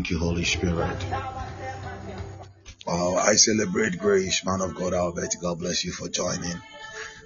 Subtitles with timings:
[0.00, 1.04] Thank you, Holy Spirit.
[2.86, 3.16] Wow.
[3.16, 5.36] I celebrate grace, man of God, Albert.
[5.42, 6.56] God bless you for joining.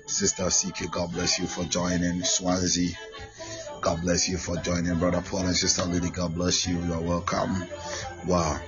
[0.09, 2.25] Sister CK, God bless you for joining.
[2.25, 2.91] Swansea,
[3.81, 4.99] God bless you for joining.
[4.99, 6.77] Brother Paul and Sister Lily, God bless you.
[6.81, 7.65] You are welcome.
[8.27, 8.59] Wow.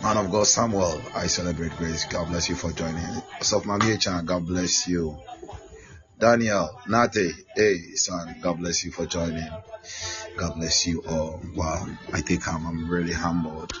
[0.00, 2.04] Man of God, Samuel, I celebrate grace.
[2.04, 3.02] God bless you for joining.
[3.40, 5.18] Sofmami Chan, God bless you.
[6.20, 9.50] Daniel, Nate, hey, son, God bless you for joining.
[10.36, 11.40] God bless you all.
[11.54, 11.86] Wow.
[12.12, 13.72] I think I'm, I'm really humbled.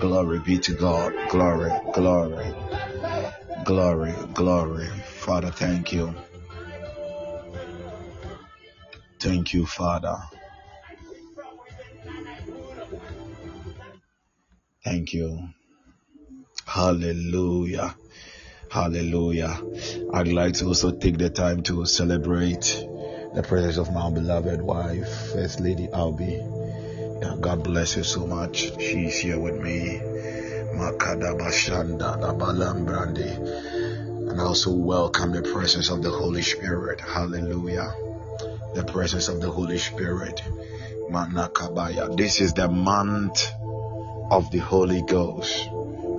[0.00, 1.12] Glory be to God.
[1.28, 2.54] Glory, glory,
[3.64, 4.86] glory, glory.
[4.86, 6.14] Father, thank you.
[9.18, 10.16] Thank you, Father.
[14.84, 15.48] Thank you.
[16.66, 17.94] Hallelujah.
[18.70, 19.60] Hallelujah.
[20.12, 22.84] I'd like to also take the time to celebrate
[23.34, 26.42] the presence of my beloved wife, First Lady Albi.
[27.22, 28.78] Yeah, God bless you so much.
[28.78, 29.96] She's here with me.
[29.96, 30.82] And
[34.40, 37.00] I also welcome the presence of the Holy Spirit.
[37.00, 37.94] Hallelujah.
[38.74, 40.42] The presence of the Holy Spirit.
[41.10, 42.14] Manakabaya.
[42.16, 43.50] This is the month
[44.30, 45.68] of the Holy Ghost.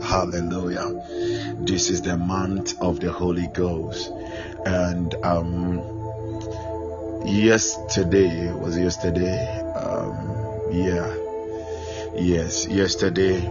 [0.02, 1.56] Hallelujah.
[1.60, 4.12] This is the month of the Holy Ghost.
[4.66, 5.93] And um
[7.26, 9.60] yesterday was yesterday?
[9.76, 11.16] Um yeah.
[12.16, 13.46] Yes yesterday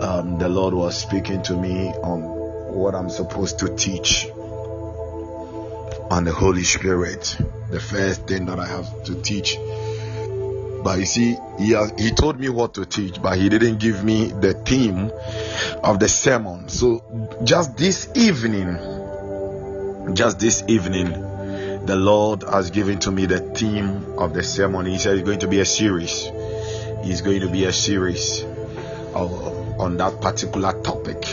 [0.00, 2.22] um the lord was speaking to me on
[2.74, 4.26] what i'm supposed to teach
[6.10, 7.36] on the holy spirit.
[7.70, 9.56] The first thing that i have to teach.
[10.82, 14.02] But you see he, has, he told me what to teach but he didn't give
[14.02, 15.10] me the theme
[15.84, 16.68] of the sermon.
[16.68, 17.02] So
[17.44, 18.78] just this evening
[20.14, 21.29] just this evening
[21.84, 24.86] the Lord has given to me the theme of the sermon.
[24.86, 26.28] He said it's going to be a series.
[27.02, 28.42] It's going to be a series
[29.14, 31.24] of, on that particular topic.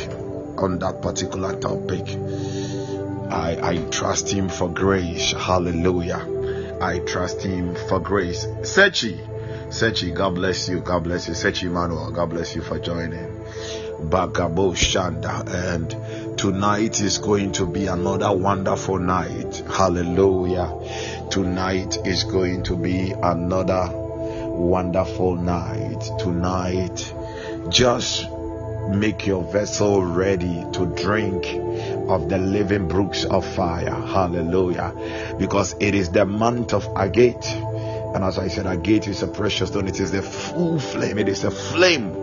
[0.57, 2.07] On that particular topic.
[3.29, 5.33] I, I trust Him for grace.
[5.33, 6.77] Hallelujah.
[6.81, 8.45] I trust Him for grace.
[8.61, 9.19] Sechi.
[9.67, 10.79] Sechi, God bless you.
[10.79, 11.33] God bless you.
[11.33, 13.27] Sechi Manuel, God bless you for joining.
[13.99, 15.45] Bagabo Shanda.
[15.45, 15.91] And
[16.37, 19.63] tonight is going to be another wonderful night.
[19.67, 20.71] Hallelujah.
[21.31, 25.99] Tonight is going to be another wonderful night.
[26.19, 27.13] Tonight,
[27.69, 28.29] just
[28.89, 31.45] make your vessel ready to drink
[32.07, 33.89] of the living brooks of fire.
[33.89, 35.35] Hallelujah.
[35.39, 37.45] Because it is the month of Agate.
[38.15, 39.87] And as I said, Agate is a precious stone.
[39.87, 41.17] It is the full flame.
[41.17, 42.15] It is a flame.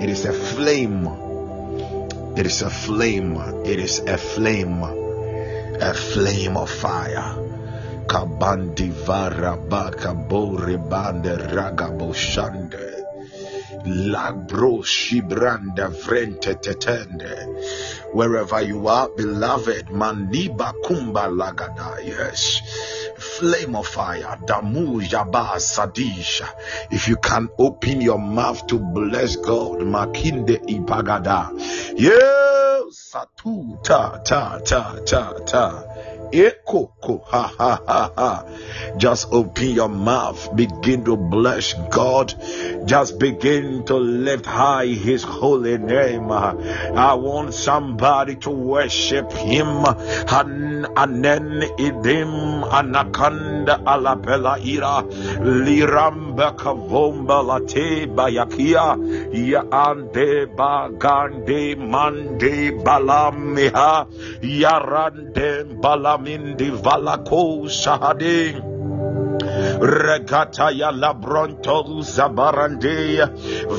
[0.00, 1.21] It is a flame.
[2.34, 3.36] It is a flame.
[3.66, 4.82] It is a flame.
[4.82, 7.36] A flame of fire.
[8.06, 13.04] Kabandi vara baka bore bande ragabo shande.
[13.84, 18.14] Labro shibranda vrente tetende.
[18.14, 22.02] Wherever you are, beloved, maniba kumba lagada.
[22.04, 23.01] Yes.
[23.22, 24.36] Flame of fire.
[24.46, 25.00] Damu.
[26.90, 31.50] If you can open your mouth to bless God, makinde ibagada.
[31.96, 33.12] Yes.
[33.12, 36.21] Satu ta ta ta ta ta.
[36.32, 38.44] Ekoko, ha ha ha.
[38.96, 42.34] Just open your mouth, begin to bless God,
[42.86, 46.30] just begin to lift high His holy name.
[46.32, 49.84] I want somebody to worship Him.
[50.32, 55.02] Han anen idim anakanda alapela ira
[55.40, 58.96] liramba kavomba late bayakia
[59.32, 64.06] ya ande bagande mande balamiha
[64.42, 65.64] yarande
[66.22, 68.62] balamindi valako shahadin
[69.80, 73.18] Regata ya labronto zabarande.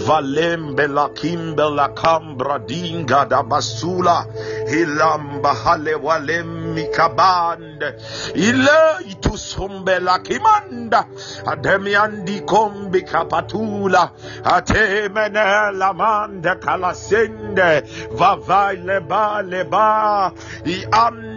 [0.06, 4.26] Valembe la kimbe la cambra dinga da basula.
[4.70, 7.82] Hilamba hale walem mikaband
[8.36, 11.06] ile itusombe la kimanda.
[11.46, 14.12] Ademiandi kombi kapatula.
[14.44, 17.84] Atemene lamande kalasende
[18.18, 20.32] vavai leba leba
[20.66, 20.84] i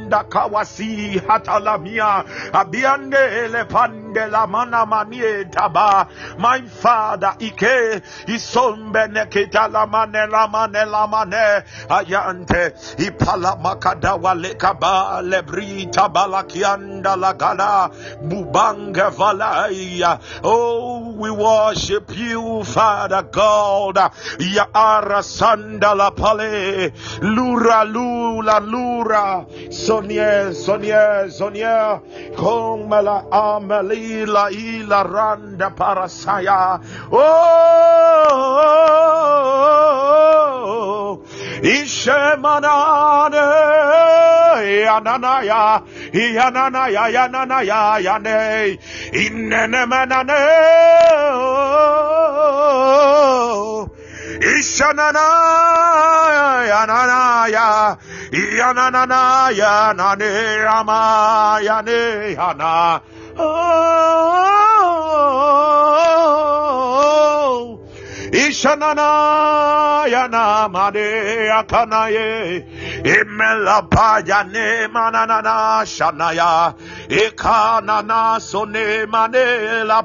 [0.06, 2.25] anda kawasi hatalamia.
[2.53, 6.08] Abiande le pande la mana manie taba.
[6.38, 11.64] My father ike isombe nekita la mane la mane la mane.
[11.88, 17.91] Ayante ipala makada wale kaba lebrita balakianda la gala.
[18.23, 20.20] Bubanga valaya.
[20.44, 23.97] Oh we worship you father god.
[24.38, 26.93] Ya ara sandala pale.
[27.23, 29.47] Lura lula lura
[29.97, 32.01] sonia sonia sonia
[32.37, 36.81] komala amelila ila randa parasaya.
[37.13, 38.37] Oh
[41.63, 43.41] ishemanane
[44.85, 45.83] yananaya
[46.13, 48.79] yananaya yananaya yane.
[49.13, 50.41] Inenemanane
[53.49, 53.89] oh,
[54.26, 55.26] Ishanana
[56.70, 57.96] yanana ya
[58.58, 63.00] yanana ya nane ama yane yana
[63.38, 63.76] oh
[68.32, 69.08] Ishanana
[70.11, 72.64] yana made akanaye
[73.04, 76.75] imela payane manana shanaya
[77.09, 79.45] ikanana sone mane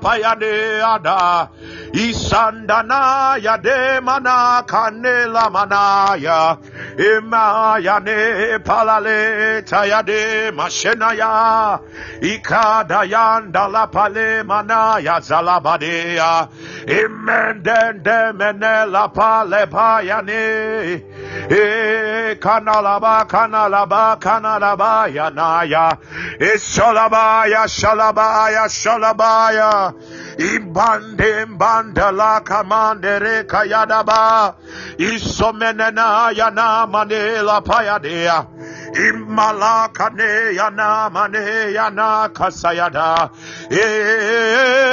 [0.01, 1.49] payane ada
[1.93, 6.57] isandana yade mana kanela manaya.
[6.97, 11.79] Imayane palale tayade mashenaya.
[12.21, 16.47] Ikadayanda la pale manaya zalabadea
[16.87, 21.01] imendende mene la pale payane
[21.49, 25.97] e kanalaba kanalaba kanalaba yanaya
[26.39, 29.93] ishalabaya shalabaya shalabaya
[30.37, 34.55] imbande mbanda la kamandere kayadaba
[34.97, 38.45] isomenena yana manela payadea
[38.93, 43.29] imalakane yana mane yana kasayada
[43.71, 44.91] eh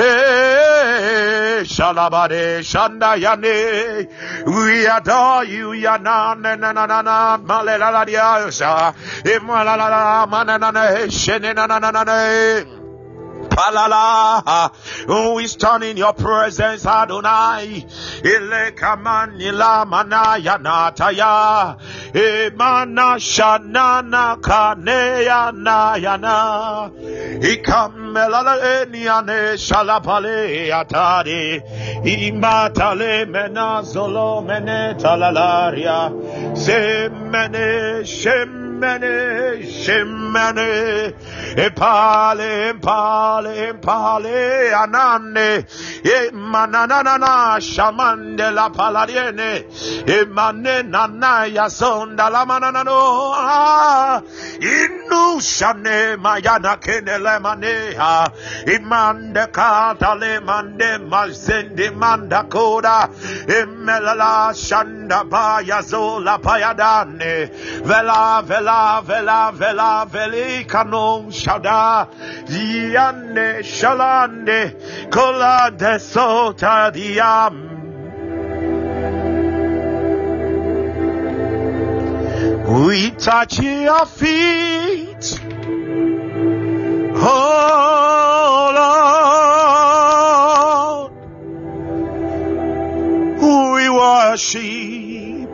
[0.00, 4.06] Eh, Shalabade Shanda Yane.
[4.46, 8.94] We adore you, Yana na na na na na Malela la Diasa.
[9.24, 10.72] Imalala manana
[11.10, 11.52] Shene
[13.48, 14.72] Palala,
[15.34, 17.84] we stand in your presence, Adonai.
[18.24, 21.76] Ile kamanila manaya nataya,
[22.12, 26.90] emana shanana kaneya nayana.
[28.10, 31.62] Ikamelala eniane shalapale atari,
[32.04, 36.10] imatale mena zolo mene talalaria,
[36.54, 39.62] semene shem shemene.
[39.62, 41.14] Shemene
[41.56, 45.66] epale empale empale anane.
[46.32, 49.64] Mananana shamande la palariene.
[50.06, 53.32] E mane nana ya sonda la mananano.
[53.34, 54.22] Ah,
[54.58, 58.32] inu shane mayana kenele mane ha
[58.66, 63.08] imande kata le mande mazende manda koda.
[63.58, 66.38] Emelala shanda baya zola
[67.84, 70.64] vela vela vela vela veli
[71.30, 72.08] shada.
[72.48, 74.60] Yande shalande
[75.10, 77.68] kola de sota diam.
[82.70, 85.09] We touch your feet
[87.22, 88.72] oh
[93.38, 95.50] Lord we worship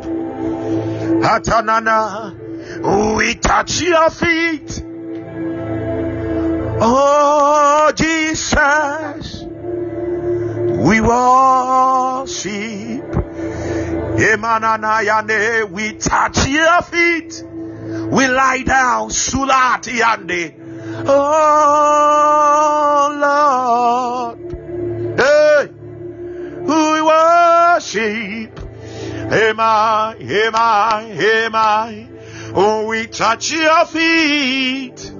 [1.22, 2.46] Atanana
[2.82, 4.82] we touch your feet.
[6.78, 12.46] Oh, Jesus, we worship.
[14.16, 17.42] Emananayane, we touch your feet.
[17.46, 20.65] We lie down, sulati yande.
[21.08, 22.98] Oh,
[24.34, 24.38] Lord,
[25.18, 25.68] hey,
[26.62, 28.60] we worship.
[29.28, 32.08] Am I, am I, am I?
[32.54, 35.12] Oh, we touch your feet.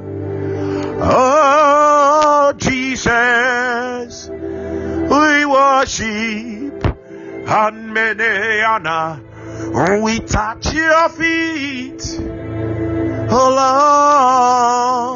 [0.99, 6.85] Oh, Jesus, we worship.
[7.49, 9.21] And Meneana,
[9.75, 12.03] oh, we touch your feet.
[13.29, 13.51] Oh,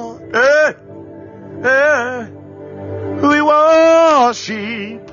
[0.07, 0.72] Lord, eh,
[1.64, 2.26] eh,
[3.22, 5.10] we worship.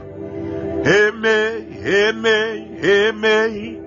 [0.87, 3.77] Amen, amen, amen.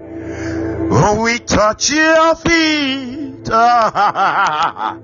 [1.22, 3.48] we touch your feet.
[3.52, 4.96] oh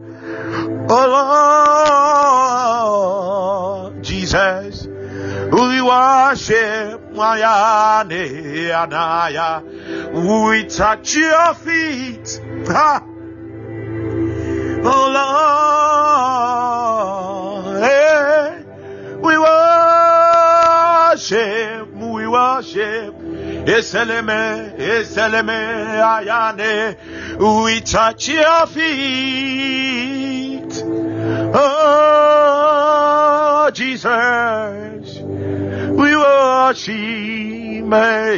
[3.93, 9.63] Lord Jesus, we worship Mayane Anaya.
[10.13, 12.41] We touch your feet.
[14.89, 15.09] Oh
[17.67, 18.63] Lord, hey,
[19.21, 19.37] we
[21.07, 23.15] worship, we worship.
[23.67, 26.97] Eseleme, Eseleme, Ayane,
[27.65, 30.05] we touch your feet.
[31.55, 32.51] Oh,
[33.75, 35.19] Jesus,
[35.97, 36.95] we worship,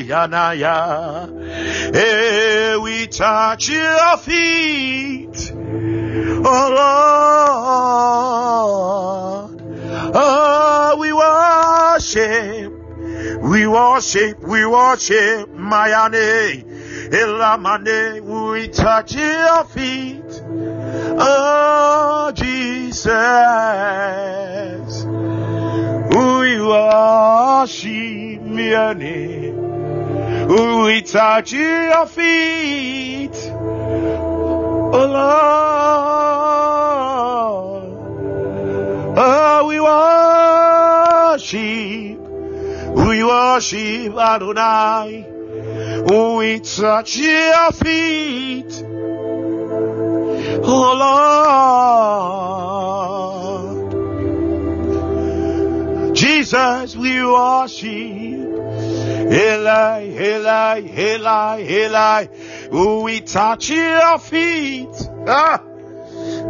[0.09, 1.29] Yanaya,
[1.93, 5.53] hey, eh, we touch your feet.
[6.45, 6.71] Oh,
[9.50, 12.79] Lord, oh, we worship.
[13.41, 16.65] We worship, we worship, Mayane,
[17.11, 20.43] Elamane, we touch your feet.
[21.21, 23.09] Oh, Jesus,
[26.38, 29.54] we worship, Mayane,
[30.85, 33.37] we touch your feet.
[34.90, 35.18] Oh, Lord,
[39.18, 39.80] oh, we
[41.38, 42.18] worship.
[43.07, 45.26] We worship Adonai.
[46.11, 48.85] We touch your feet.
[50.71, 50.95] Oh
[53.09, 53.18] Lord.
[56.38, 57.88] Jesus, we worship.
[59.33, 62.26] Eli, Eli, Eli, Eli.
[62.71, 64.95] We touch your feet.
[65.26, 65.61] Ah,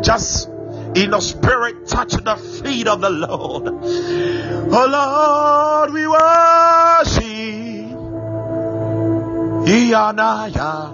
[0.02, 0.48] just
[0.94, 3.68] in the spirit, touch the feet of the Lord.
[4.76, 7.24] Oh Lord, we worship.
[9.72, 10.92] Ianaya.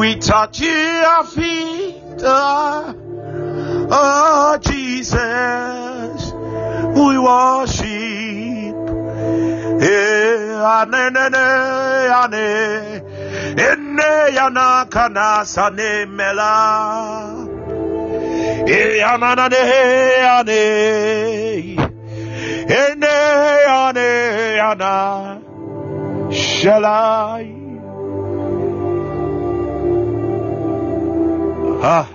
[0.00, 2.22] We touch your feet.
[2.24, 2.94] Ah,
[3.92, 5.18] Oh Jesus,
[7.08, 8.00] we worship.
[24.70, 25.40] Ana,
[26.30, 27.56] shalai.
[31.82, 32.08] Ah,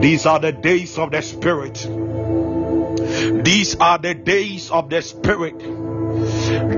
[0.00, 2.07] these are the days of the Spirit.
[3.18, 5.58] These are the days of the Spirit.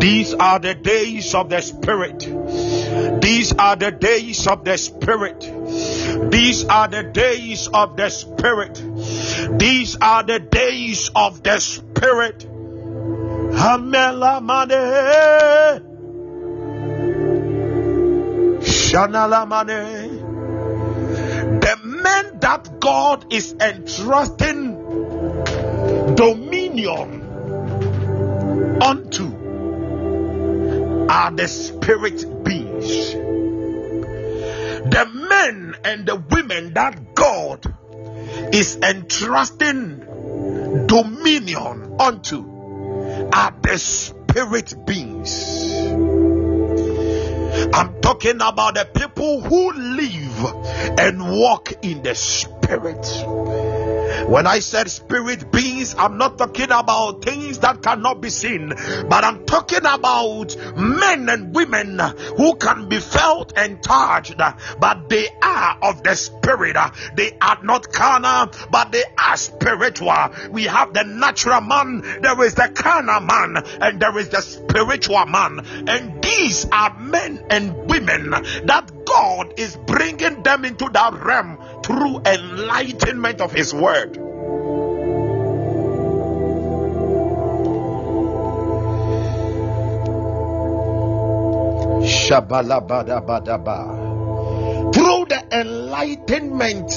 [0.01, 2.21] These are the days of the Spirit.
[3.21, 5.41] These are the days of the Spirit.
[6.31, 8.83] These are the days of the Spirit.
[9.59, 12.43] These are the days of the Spirit.
[13.55, 15.91] Hamela mane.
[19.49, 20.31] Mane.
[21.61, 24.80] The men that God is entrusting
[26.21, 27.09] dominion
[28.83, 29.25] unto
[31.09, 33.13] are the spirit beings.
[34.85, 37.75] The men and the women that God
[38.53, 40.01] is entrusting
[40.87, 45.65] dominion unto are the spirit beings.
[47.73, 50.45] I'm talking about the people who live
[50.99, 53.07] and walk in the spirit.
[54.27, 58.69] When I said spirit beings, I'm not talking about things that cannot be seen,
[59.09, 65.29] but I'm talking about men and women who can be felt and touched, but they
[65.43, 66.77] are of the spirit.
[67.17, 70.31] They are not carnal, but they are spiritual.
[70.51, 75.27] We have the natural man, there is the carnal man, and there is the spiritual
[75.27, 81.59] man, and these are men and women that God is bringing them into that realm
[81.83, 84.15] through enlightenment of His Word.
[94.95, 96.93] Through the enlightenment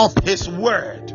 [0.00, 1.08] of His Word,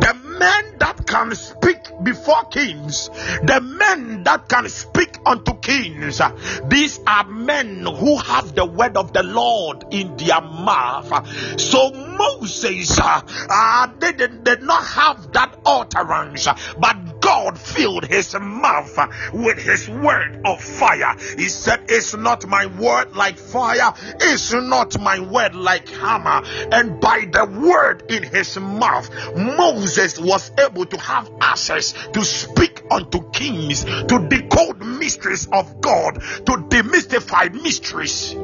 [0.00, 3.08] the men that can speak before kings,
[3.42, 6.20] the men that can speak unto kings,
[6.68, 11.60] these are men who have the word of the Lord in their mouth.
[11.60, 11.90] So
[12.22, 16.46] Moses uh, uh, did, did not have that utterance,
[16.78, 18.98] but God filled his mouth
[19.32, 21.16] with his word of fire.
[21.36, 26.42] He said, It's not my word like fire, it's not my word like hammer.
[26.72, 32.82] And by the word in his mouth, Moses was able to have access to speak
[32.90, 38.34] unto kings, to decode mysteries of God, to demystify mysteries.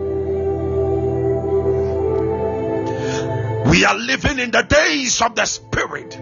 [3.67, 6.17] We are living in the days of the Spirit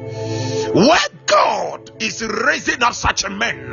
[0.74, 3.70] where God is raising up such a man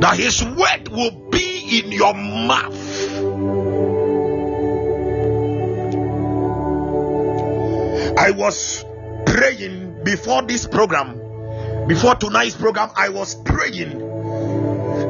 [0.00, 2.74] that his word will be in your mouth.
[8.18, 8.84] I was
[9.26, 13.92] praying before this program, before tonight's program, I was praying,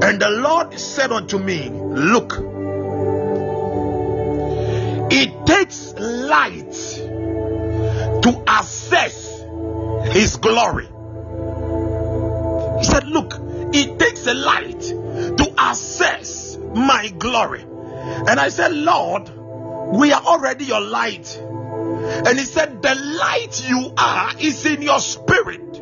[0.03, 2.35] and the Lord said unto me, Look,
[5.11, 6.75] it takes light
[8.29, 9.41] to assess
[10.13, 10.87] his glory.
[12.79, 13.35] He said, Look,
[13.75, 17.63] it takes a light to assess my glory.
[17.63, 19.31] And I said, Lord,
[19.97, 21.37] we are already your light.
[21.39, 25.73] And he said, The light you are is in your spirit,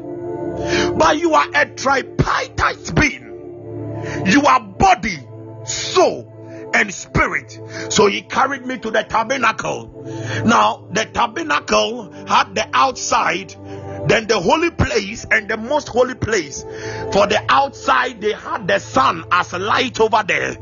[0.96, 4.24] but you are a tripartite being.
[4.26, 5.18] You are body,
[5.64, 6.32] soul,
[6.76, 7.58] and spirit.
[7.88, 10.04] So he carried me to the tabernacle.
[10.44, 13.54] Now, the tabernacle had the outside,
[14.08, 16.62] then the holy place, and the most holy place.
[17.12, 20.52] For the outside, they had the sun as a light over there.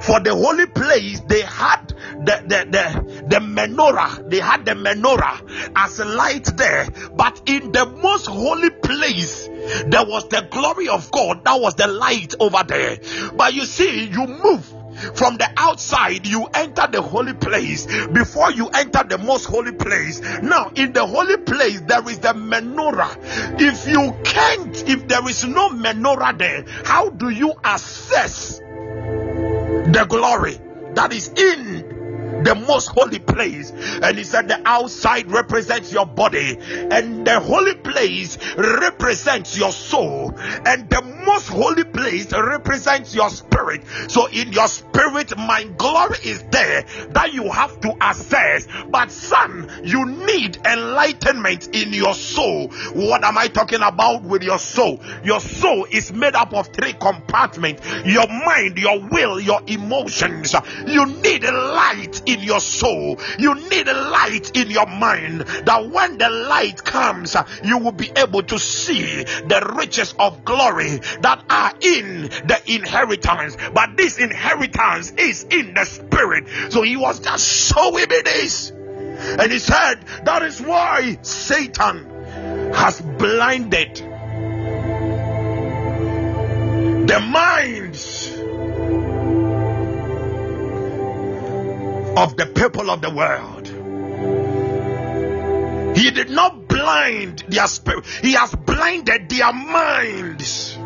[0.00, 4.30] For the holy place, they had the, the, the, the menorah.
[4.30, 6.88] They had the menorah as a light there.
[7.16, 9.48] But in the most holy place,
[9.86, 11.44] there was the glory of God.
[11.44, 12.98] That was the light over there.
[13.34, 14.72] But you see, you move
[15.14, 17.86] from the outside you enter the holy place.
[18.06, 20.20] Before you enter the most holy place.
[20.42, 23.60] Now in the holy place there is the menorah.
[23.60, 30.58] If you can't if there is no menorah there how do you assess the glory
[30.94, 31.93] that is in
[32.42, 33.70] the most holy place.
[34.02, 40.34] And he said, The outside represents your body, and the holy place represents your soul,
[40.66, 43.82] and the most holy place represents your spirit.
[44.08, 48.66] So, in your spirit, my glory is there that you have to assess.
[48.88, 52.68] But, son, you need enlightenment in your soul.
[52.94, 55.00] What am I talking about with your soul?
[55.24, 60.54] Your soul is made up of three compartments your mind, your will, your emotions.
[60.86, 63.18] You need light in your soul.
[63.38, 68.10] You need a light in your mind that when the light comes, you will be
[68.16, 73.56] able to see the riches of glory that are in the inheritance.
[73.72, 76.72] But this inheritance is in the spirit.
[76.72, 78.70] So he was just showing me this.
[78.70, 82.10] And he said, That is why Satan
[82.74, 83.96] has blinded
[87.06, 88.23] the minds
[92.16, 93.68] of the people of the world.
[95.96, 100.76] He did not blind their spirit, He has blinded their minds.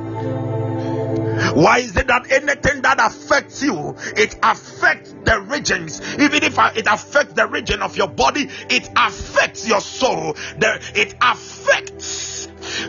[1.55, 6.01] Why is it that anything that affects you, it affects the regions?
[6.15, 10.37] Even if it affects the region of your body, it affects your soul.
[10.61, 12.38] it affects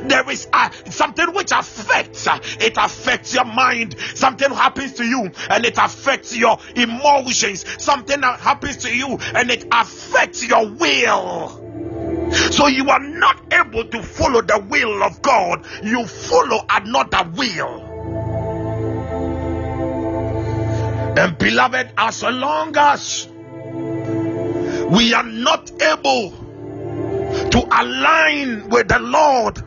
[0.04, 3.96] there is uh, something which affects uh, it affects your mind.
[4.16, 7.66] Something happens to you and it affects your emotions.
[7.82, 11.70] Something that happens to you and it affects your will.
[12.52, 17.90] So you are not able to follow the will of God, you follow another will.
[21.18, 23.28] And beloved, as long as
[24.90, 29.62] we are not able to align with the Lord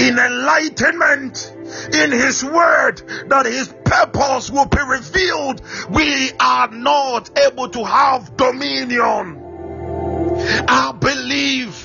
[0.00, 1.52] in enlightenment
[1.92, 8.36] in His Word, that His purpose will be revealed, we are not able to have
[8.36, 9.44] dominion.
[10.68, 11.84] I believe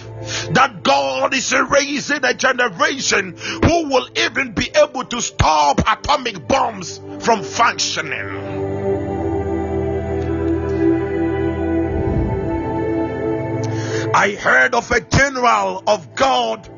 [0.52, 7.00] that God is raising a generation who will even be able to stop atomic bombs
[7.20, 8.72] from functioning.
[14.16, 16.70] I heard of a general of God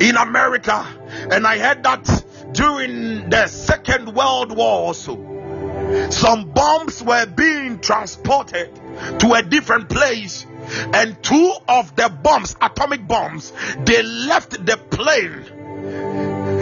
[0.00, 0.86] in America,
[1.30, 8.74] and I heard that during the Second World War also, some bombs were being transported
[9.20, 10.46] to a different place
[10.92, 13.52] and two of the bombs atomic bombs
[13.84, 15.57] they left the plane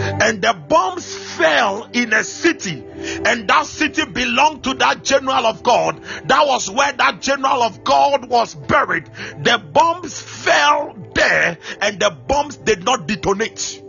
[0.07, 2.83] and the bombs fell in a city,
[3.25, 6.01] and that city belonged to that general of God.
[6.25, 9.05] That was where that general of God was buried.
[9.43, 13.83] The bombs fell there, and the bombs did not detonate.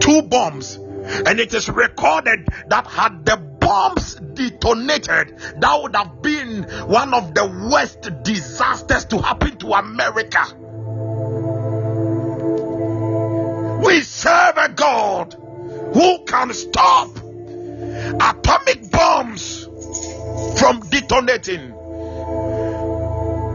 [0.00, 6.64] Two bombs, and it is recorded that had the bombs detonated, that would have been
[6.86, 10.44] one of the worst disasters to happen to America.
[13.84, 19.64] We serve a God who can stop atomic bombs
[20.58, 21.70] from detonating.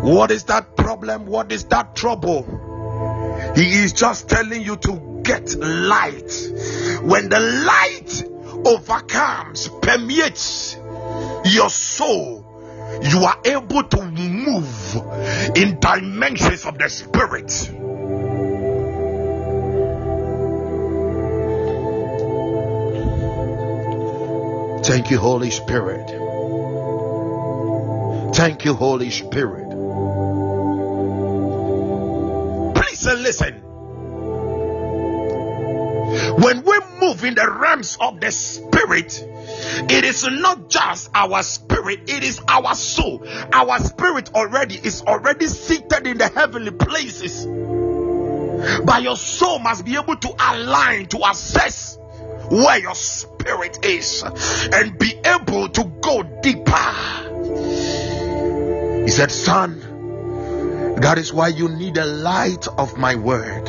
[0.04, 1.26] What is that problem?
[1.26, 2.44] What is that trouble?
[3.56, 6.32] He is just telling you to get light.
[7.04, 8.24] When the light
[8.66, 10.76] overcomes, permeates
[11.46, 12.44] your soul,
[13.02, 14.96] you are able to move
[15.56, 17.72] in dimensions of the spirit.
[24.86, 26.10] Thank you, Holy Spirit.
[28.36, 29.69] Thank you, Holy Spirit.
[32.76, 33.62] Please listen.
[36.41, 39.24] When we move in the realms of the spirit,
[39.89, 43.26] it is not just our spirit, it is our soul.
[43.54, 47.46] Our spirit already is already seated in the heavenly places.
[48.84, 51.98] But your soul must be able to align to assess
[52.54, 56.72] where your spirit is and be able to go deeper.
[59.04, 63.66] He said, Son, that is why you need the light of my word.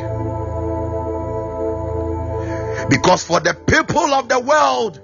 [2.90, 5.00] Because for the people of the world,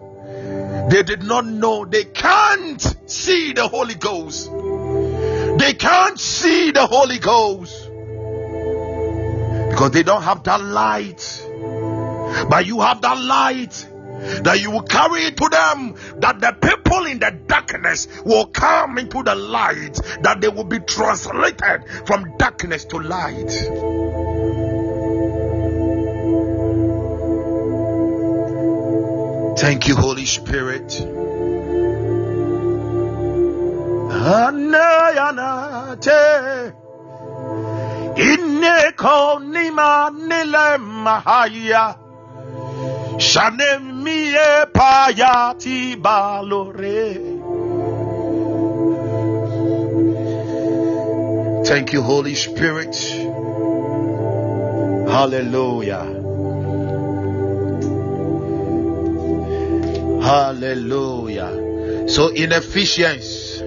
[0.91, 4.51] they did not know, they can't see the Holy Ghost.
[5.59, 7.89] They can't see the Holy Ghost
[9.71, 11.47] because they don't have that light.
[12.49, 13.87] But you have that light
[14.45, 18.99] that you will carry it to them, that the people in the darkness will come
[18.99, 23.51] into the light, that they will be translated from darkness to light.
[29.59, 30.89] Thank you, Holy Spirit.
[39.41, 42.10] Nima nile mahaya.
[43.19, 47.31] Shanemie payati balore.
[51.65, 52.95] Thank you, Holy Spirit.
[55.09, 56.05] Hallelujah.
[60.23, 62.09] Hallelujah.
[62.09, 63.59] So in Ephesians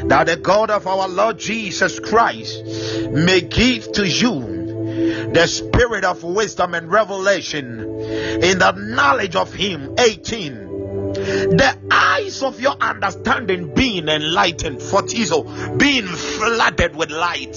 [0.09, 2.65] That the God of our Lord Jesus Christ
[3.13, 9.95] may give to you the spirit of wisdom and revelation in the knowledge of Him.
[9.97, 10.67] 18
[11.13, 17.55] the eyes of your understanding being enlightened, photizo, being flooded with light.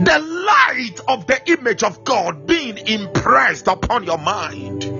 [0.00, 4.95] The light of the image of God being impressed upon your mind.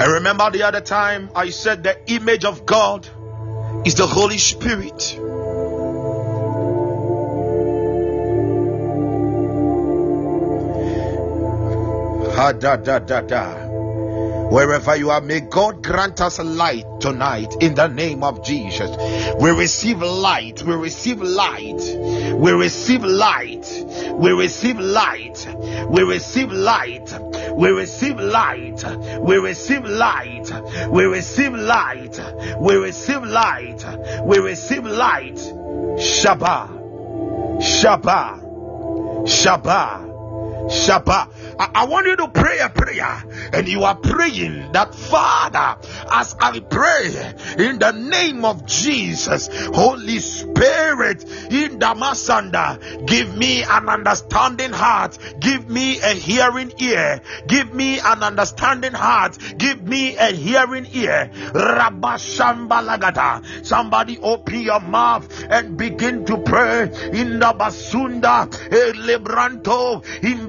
[0.00, 3.06] I remember the other time I said the image of God
[3.84, 5.18] is the Holy Spirit.
[12.34, 13.70] Ha da da da da.
[14.48, 18.90] Wherever you are, may God grant us light tonight in the name of Jesus.
[19.38, 20.62] We receive light.
[20.62, 21.76] We receive light.
[22.34, 23.66] We receive light.
[24.14, 25.46] We receive light.
[25.54, 25.86] We receive light.
[25.90, 27.12] We receive light.
[27.60, 28.82] We receive light.
[29.20, 30.50] We receive light.
[30.88, 32.18] We receive light.
[32.58, 33.84] We receive light.
[34.24, 35.34] We receive light.
[35.34, 36.70] Shabbat.
[37.60, 38.40] Shabbat.
[39.26, 40.10] Shabbat.
[40.70, 41.49] Shabbat.
[41.60, 45.76] I, I want you to pray a prayer, and you are praying that Father,
[46.10, 53.62] as I pray in the name of Jesus, Holy Spirit, in the Masanda, give me
[53.62, 60.16] an understanding heart, give me a hearing ear, give me an understanding heart, give me
[60.16, 61.30] a hearing ear.
[61.52, 63.66] Rabashambalagata.
[63.66, 70.48] Somebody open your mouth and begin to pray in the Basunda, Lebranto, in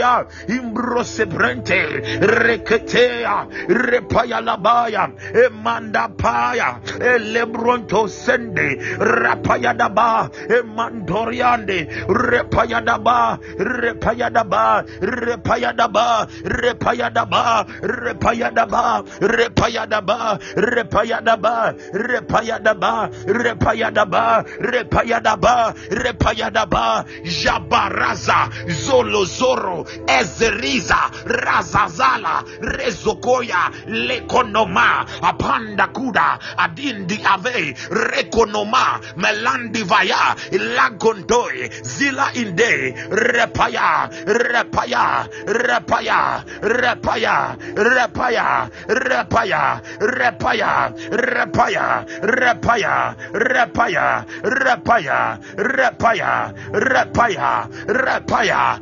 [0.00, 17.56] Merasataya, Imbrosebrente, Reketea, Repaya Labaya, Emanda Paya, Elebronto Sende, Rapayadaba, Emandoriande, Repayadaba, Repayadaba, Repayadaba, Repayadaba,
[18.02, 36.38] Repayadaba, Repayadaba, Repayadaba, Repayadaba, Repayadaba, Repayadaba, Repayadaba, Jabaraza, Zolozoro, Ezeriza, Razazala, Rezokoya, Lekonoma, Apanda Kuda,
[36.58, 50.80] Adindi Ave, Rekonoma, Melandi Vaya, Lagondoi, Zila Inde, Repaya, Repaya, Repaya, Repaya, Repaya, Repaya, Repaya,
[51.00, 58.80] Repaya, Repaya, Repaya, Repaya, Repaya, Repaya, Repaya,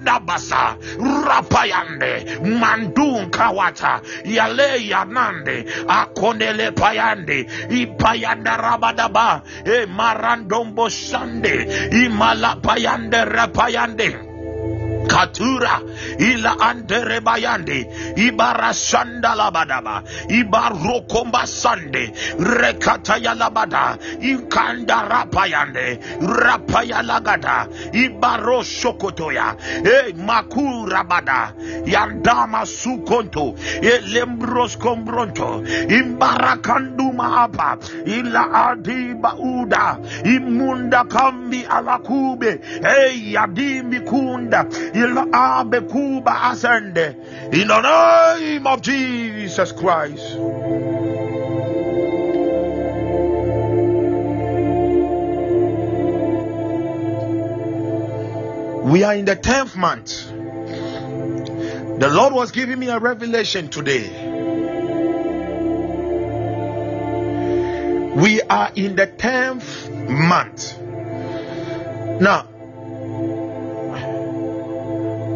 [0.00, 13.24] Jaradabasa, Rapayande, Mandun Kawata, Yale Yanande, Akonele Payande, Ipayanda Rabadaba, E Marandombo Sande, Imala Payande
[13.24, 14.29] Rapayande.
[15.08, 15.80] Katura
[16.18, 17.86] ila andere bayande
[18.16, 29.56] ibara shanda labadaba ibaro komba sande rekata ya labada ikanda rapayande rapaya lagada ibaro shokotoya
[29.84, 31.52] e makura bada
[31.86, 44.00] yandama sukonto e lembros kombronto imbarakandu maapa ila adiba uda imunda kambi alakube e yadimi
[44.00, 44.66] kunda
[47.52, 50.36] in the name of Jesus Christ.
[58.90, 60.28] We are in the 10th month.
[62.00, 64.08] The Lord was giving me a revelation today.
[68.16, 70.78] We are in the 10th month.
[72.20, 72.49] Now,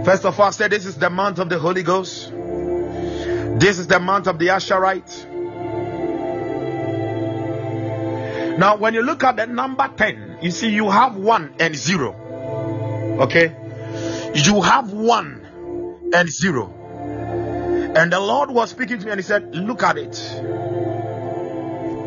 [0.05, 2.31] First of all, I said this is the month of the Holy Ghost.
[2.31, 5.31] This is the month of the Asherite.
[8.59, 13.19] Now, when you look at the number 10, you see you have 1 and 0.
[13.23, 13.57] Okay?
[14.35, 17.93] You have 1 and 0.
[17.97, 20.19] And the Lord was speaking to me and He said, Look at it.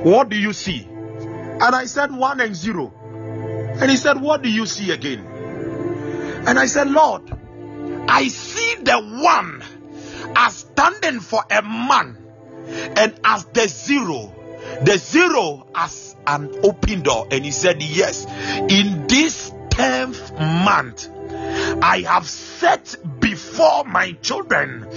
[0.06, 0.88] What do you see?
[0.88, 2.94] And I said, 1 and 0.
[3.82, 5.26] And He said, What do you see again?
[6.46, 7.37] And I said, Lord,
[8.08, 9.64] I see the one
[10.36, 12.18] as standing for a man
[12.70, 14.34] and as the zero,
[14.84, 17.28] the zero as an open door.
[17.32, 18.26] And he said, Yes,
[18.70, 21.10] in this 10th month,
[21.84, 22.96] I have set
[23.38, 24.88] before my children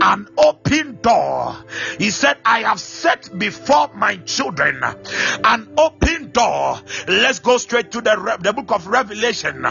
[0.00, 1.54] an open door.
[1.98, 4.82] He said, I have set before my children
[5.44, 6.80] an open door.
[7.06, 9.66] Let's go straight to the, the book of Revelation,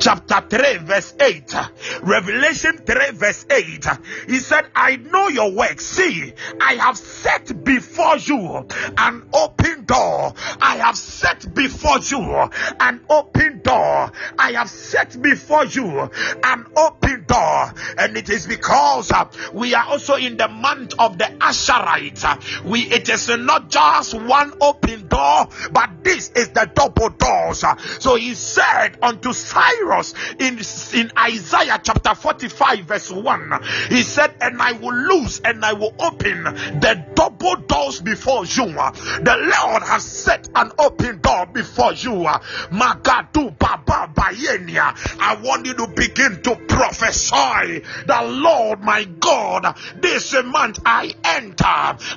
[0.00, 1.54] chapter 3, verse 8.
[2.02, 3.86] Revelation 3, verse 8.
[4.26, 5.80] He said, I know your work.
[5.80, 10.34] See, I have set before you an open door.
[10.60, 14.12] I have set before you an open door.
[14.38, 16.10] I have set before you
[16.42, 17.67] an open door.
[17.96, 22.24] And it is because uh, we are also in the month of the Asherite.
[22.24, 27.64] Uh, we it is not just one open door, but this is the double doors.
[27.64, 30.58] Uh, so he said unto Cyrus in,
[30.94, 35.94] in Isaiah chapter 45, verse 1, he said, And I will loose and I will
[35.98, 38.66] open the double doors before you.
[38.66, 42.26] The Lord has set an open door before you.
[42.70, 44.94] Magadu Baba Bayenia.
[45.20, 51.64] I want you to begin to prophesy the Lord my God, this month I enter,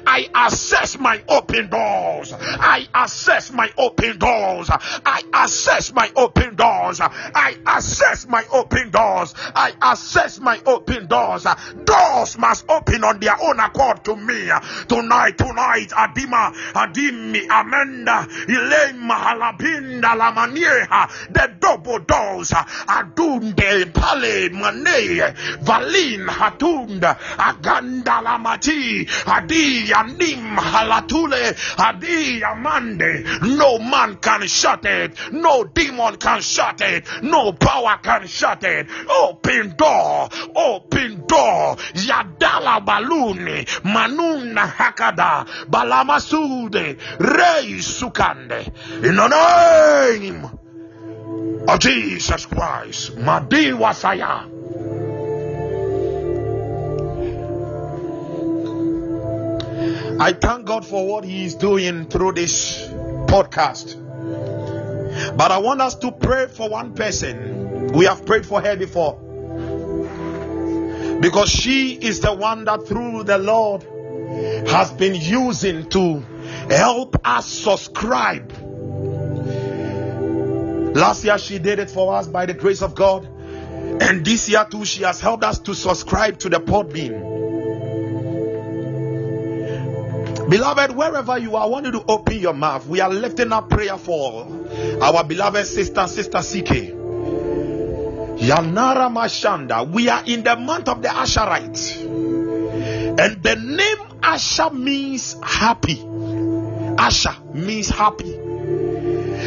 [0.07, 2.33] I assess my open doors.
[2.33, 4.69] I assess my open doors.
[4.71, 7.01] I assess my open doors.
[7.01, 9.33] I assess my open doors.
[9.37, 11.45] I assess my open doors.
[11.85, 14.49] Doors must open on their own accord to me.
[14.87, 26.27] Tonight, tonight, Adima, Adimi, Amanda, Elaine, Mahalabinda, Lamanieha, the double doors, Adunde, Pale, Mane, Valin,
[26.27, 33.41] Hatunda, Aganda, Lamati, Adi, Anim, Halatule, Adi, Amande.
[33.57, 35.13] No man can shut it.
[35.31, 37.05] No demon can shut it.
[37.21, 38.87] No power can shut it.
[39.09, 41.75] Open door, open door.
[41.93, 48.67] Yadala baluni, manuna hakada, balamasude, rei sukande.
[49.03, 50.49] In the name
[51.67, 53.17] of Jesus Christ.
[53.17, 53.71] Madi
[60.21, 62.79] I thank God for what He is doing through this
[63.25, 63.97] podcast.
[65.35, 67.87] But I want us to pray for one person.
[67.93, 69.15] We have prayed for her before.
[71.19, 73.81] Because she is the one that through the Lord
[74.67, 76.19] has been using to
[76.69, 78.51] help us subscribe.
[80.95, 83.25] Last year she did it for us by the grace of God.
[83.25, 87.40] And this year too, she has helped us to subscribe to the Podbean.
[90.51, 92.85] Beloved, wherever you are, I want you to open your mouth.
[92.85, 94.45] We are lifting up prayer for
[95.01, 96.91] our beloved sister, Sister CK.
[98.37, 99.89] Yanara Mashanda.
[99.89, 102.01] We are in the month of the Asherite.
[103.17, 106.03] And the name Asher means happy.
[106.97, 108.33] Asher means happy.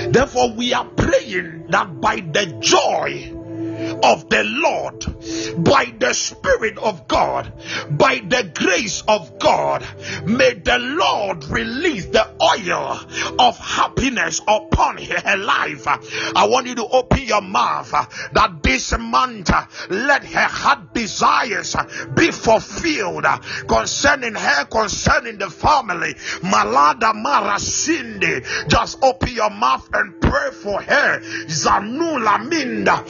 [0.08, 3.43] Therefore, we are praying that by the joy
[4.04, 7.50] of the Lord, by the Spirit of God,
[7.90, 9.86] by the grace of God,
[10.26, 12.98] may the Lord release the oil
[13.38, 15.86] of happiness upon her life.
[15.86, 20.92] I want you to open your mouth uh, that this month uh, let her heart
[20.92, 23.24] desires uh, be fulfilled
[23.66, 26.14] concerning her, concerning the family.
[26.42, 31.20] Malada Mara Cindy, just open your mouth and pray for her.
[31.46, 33.04] Zanula Minda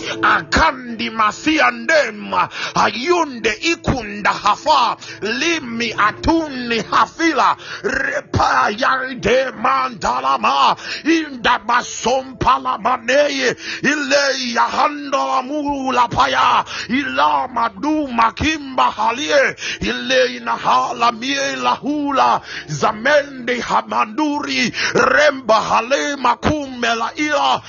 [0.85, 14.55] Akandi Masiandema Ayunde Ikunda Hafa Limi Atuni Hafila Repa Yande Mandalama Inda Masom Palamaneye Ile
[14.55, 26.17] Yahanda Mula Paya Ila Madu Makimba Halie Ile Inahala Miela Hula Zamende Hamanduri Remba Hale
[26.17, 27.63] Makumela Ila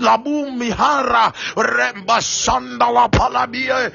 [0.00, 3.92] Labu Mihara Remba Sandala Palabie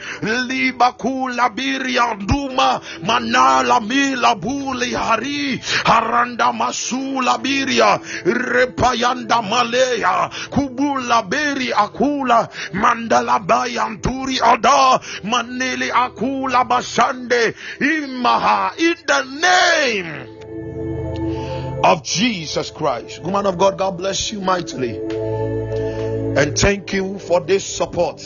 [0.47, 11.71] Liba Kula Biria Duma Manala Mila Buli Hari Haranda Masula Biria Repayanda Malaya Kubula Beri
[11.71, 20.38] Akula Mandala Bayanturi Ada Manili Akula Basande Imaha in the name
[21.84, 23.21] of Jesus Christ.
[23.23, 25.26] Woman of God, God bless you mightily.
[26.38, 28.17] And thank you for this support.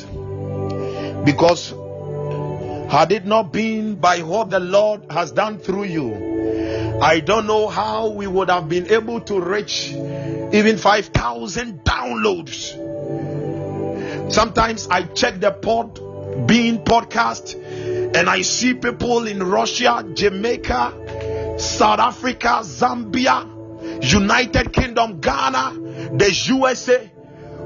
[1.24, 1.74] Because
[2.92, 7.70] had it not been by what the Lord has done through you, I don't know
[7.70, 12.74] how we would have been able to reach even 5,000 downloads.
[14.32, 15.96] Sometimes I check the pod
[16.48, 17.56] being podcast
[18.16, 23.48] and I see people in Russia, Jamaica, South Africa, Zambia,
[24.04, 25.74] United Kingdom, Ghana,
[26.18, 27.11] the USA,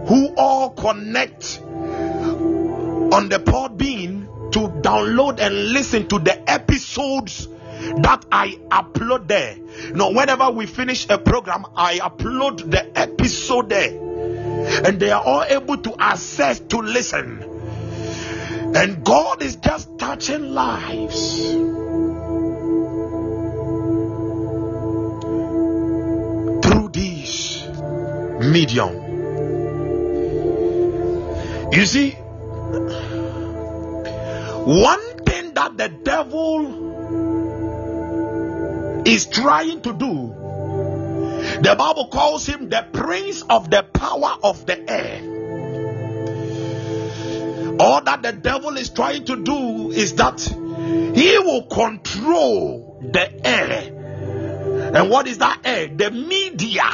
[0.07, 7.47] who all connect on the Podbean to download and listen to the episodes
[8.01, 9.57] that I upload there.
[9.93, 13.89] Now, whenever we finish a program, I upload the episode there,
[14.85, 17.51] and they are all able to access to listen.
[18.75, 21.41] And God is just touching lives.
[26.63, 27.67] Through this
[28.41, 29.04] medium.
[31.71, 32.11] You see,
[34.65, 36.83] one thing that the devil
[39.05, 40.33] is trying to do,
[41.61, 45.21] the Bible calls him the prince of the power of the air.
[47.79, 53.91] All that the devil is trying to do is that he will control the air.
[54.95, 55.87] And what is that air?
[55.89, 56.89] The media.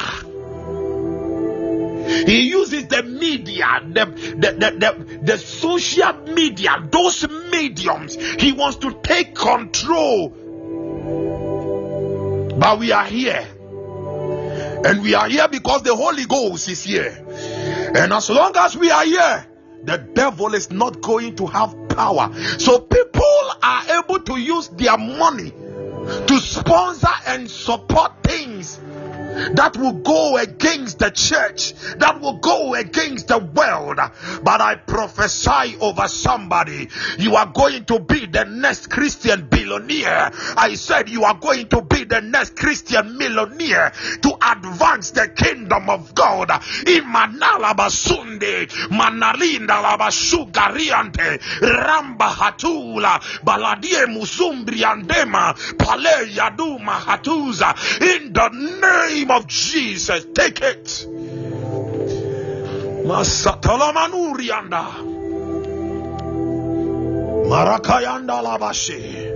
[2.26, 8.14] He uses the media, the, the, the, the, social media, those mediums.
[8.14, 10.28] He wants to take control.
[12.58, 13.46] But we are here.
[14.84, 17.24] And we are here because the Holy Ghost is here.
[17.94, 19.46] And as long as we are here,
[19.84, 22.32] the devil is not going to have power.
[22.58, 28.78] So people are able to use their money to sponsor and support things
[29.54, 33.98] that will go against the church, that will go against the world.
[34.42, 40.30] But I prophesy over somebody, you are going to be the next Christian billionaire.
[40.56, 45.88] I said you are going to be the next Christian millionaire to advance the kingdom
[45.88, 46.50] of God.
[58.02, 61.06] In the name name of Jesus, take it.
[63.06, 64.84] Masatalamanurianda.
[67.46, 69.30] Marakayanda Labashe.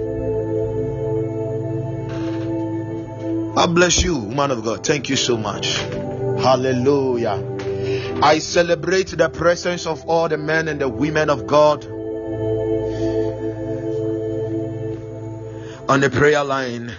[3.57, 4.85] I bless you, man of God.
[4.85, 5.77] Thank you so much.
[5.77, 7.55] Hallelujah.
[8.23, 11.85] I celebrate the presence of all the men and the women of God
[15.89, 16.93] on the prayer line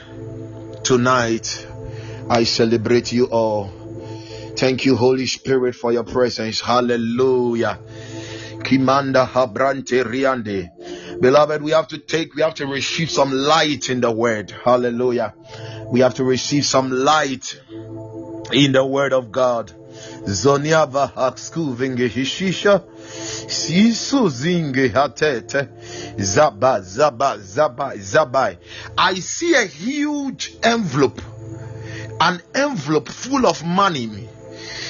[0.84, 1.68] tonight.
[2.30, 3.72] I celebrate you all.
[4.58, 6.60] Thank you, Holy Spirit, for your presence.
[6.60, 7.80] Hallelujah.
[8.60, 11.22] Kimanda Habrante Riande.
[11.22, 14.52] Beloved, we have to take, we have to receive some light in the word.
[14.52, 15.36] Hallelujah.
[15.90, 17.62] We have to receive some light
[18.52, 19.72] in the word of God.
[20.26, 22.84] Zonia Vahaksku Vinge Hishisha.
[23.48, 25.70] Sisu Zinge Hatete.
[26.18, 28.58] Zaba, Zaba, Zaba, Zabai.
[28.98, 31.22] I see a huge envelope.
[32.20, 34.28] An envelope full of money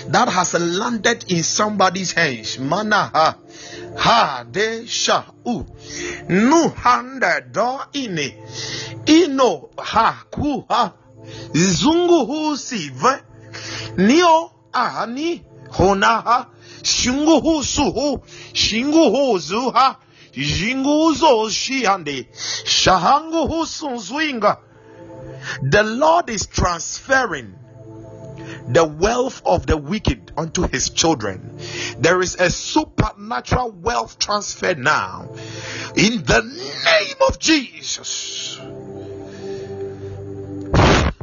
[0.08, 2.58] that has landed in somebody's hands.
[2.60, 3.36] Mana ha
[3.98, 5.66] ha de sha u
[6.30, 8.36] nu handa do ine
[9.06, 10.94] ino ha ku ha
[11.54, 13.22] zungu hu sive
[13.98, 16.48] nio ahani hona ha
[16.84, 18.22] shungu hu su hu
[18.54, 19.98] shingu hu zu ha
[20.34, 22.28] jingu zo shiande
[22.66, 24.58] shahangu hu sun zwinga
[25.62, 27.56] the Lord is transferring
[28.68, 31.58] the wealth of the wicked unto his children.
[32.00, 35.30] There is a supernatural wealth transfer now
[35.96, 38.60] in the name of Jesus.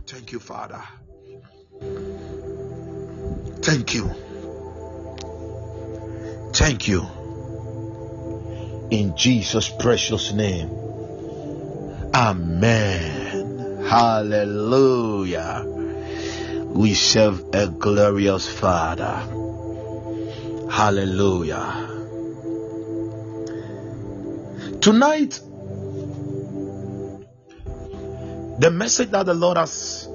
[0.06, 0.82] Thank you, Father.
[3.62, 4.10] Thank you.
[6.52, 7.06] Thank you.
[8.90, 10.70] In Jesus' precious name.
[12.14, 13.23] Amen.
[13.88, 15.64] Hallelujah.
[16.68, 19.28] We serve a glorious Father.
[20.70, 21.90] Hallelujah.
[24.80, 25.40] Tonight,
[28.58, 30.08] the message that the Lord has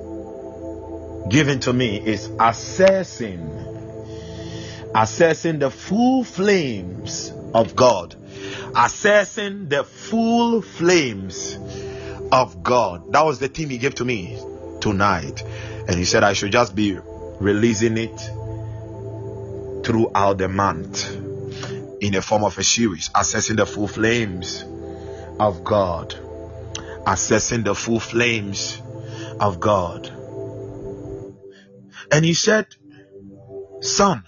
[1.29, 3.55] given to me is assessing
[4.95, 8.15] assessing the full flames of God
[8.75, 11.57] assessing the full flames
[12.31, 13.11] of God.
[13.13, 14.37] That was the theme he gave to me
[14.81, 15.43] tonight.
[15.87, 16.97] And he said I should just be
[17.39, 18.17] releasing it
[19.85, 21.09] throughout the month
[22.01, 24.63] in the form of a series assessing the full flames
[25.39, 26.15] of God.
[27.07, 28.81] Assessing the full flames
[29.39, 30.07] of God.
[32.11, 32.67] And he said
[33.81, 34.23] son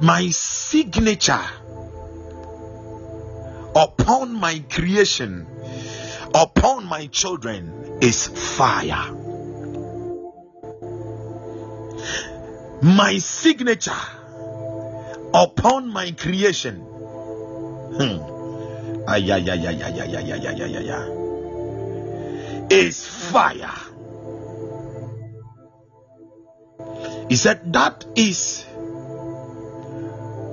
[0.00, 1.44] my signature
[4.04, 5.46] upon my creation
[6.34, 9.10] upon my children is fire.
[12.82, 14.04] My signature
[15.32, 16.80] upon my creation.
[17.96, 18.34] Hmm.
[22.70, 23.80] Is fire.
[27.30, 28.66] He said that is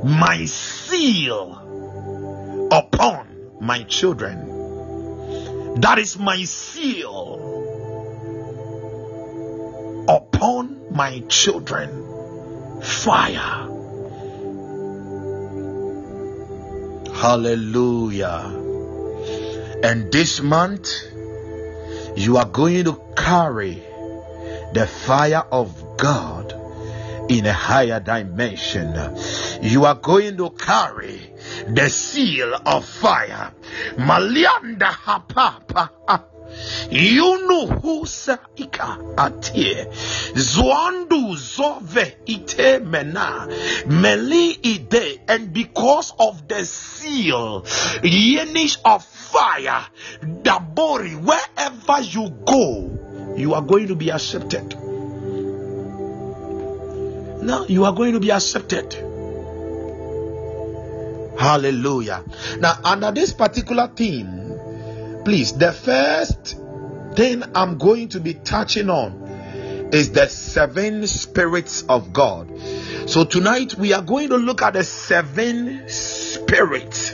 [0.04, 1.61] my seal
[3.62, 4.60] my children.
[5.80, 7.38] That is my seal
[10.10, 12.82] upon my children.
[12.82, 13.70] Fire.
[17.14, 18.52] Hallelujah.
[19.84, 20.92] And this month,
[22.16, 23.84] you are going to carry
[24.74, 26.54] the fire of God
[27.30, 28.94] in a higher dimension.
[29.62, 31.22] You are going to carry
[31.68, 33.52] the seal of fire.
[33.98, 35.90] Malianda hapapa.
[36.92, 39.88] Yunu husa ika atie
[40.36, 43.48] zwandu zove ite mena
[43.88, 47.62] meli ide and because of the seal
[48.04, 49.86] yenish of fire
[50.44, 54.76] dabori wherever you go you are going to be accepted
[57.42, 59.11] now you are going to be accepted.
[61.42, 62.24] Hallelujah.
[62.60, 64.60] Now, under this particular theme,
[65.26, 66.56] please, the first
[67.16, 72.48] thing I'm going to be touching on is the seven spirits of God.
[73.08, 77.12] So, tonight we are going to look at the seven spirits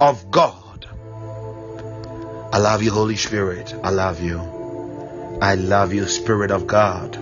[0.00, 0.86] of God.
[2.52, 3.74] I love you, Holy Spirit.
[3.82, 4.38] I love you.
[5.42, 7.16] I love you, Spirit of God.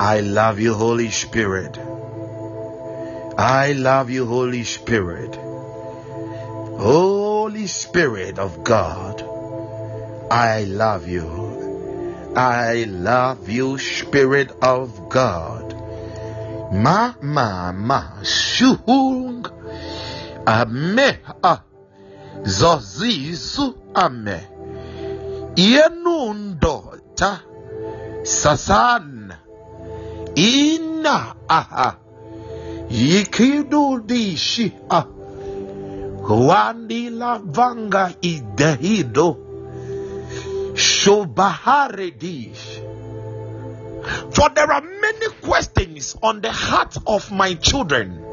[0.00, 1.78] I love you, Holy Spirit.
[3.38, 5.36] I love you, Holy Spirit.
[6.76, 9.22] Holy Spirit of God,
[10.28, 12.34] I love you.
[12.34, 15.70] I love you, Spirit of God.
[16.74, 19.46] Ma ma ma shuhung
[20.44, 21.62] ame ah, a
[22.42, 24.38] zozizu ame
[25.54, 27.40] yenundo ta
[28.22, 29.30] sasan
[30.34, 32.07] ina aha
[32.90, 35.04] yikidu dishi a
[36.28, 39.36] wandi lavanga idehido.
[40.74, 42.88] Shobaharedish
[44.32, 48.24] for there are many questions on the heart of my children.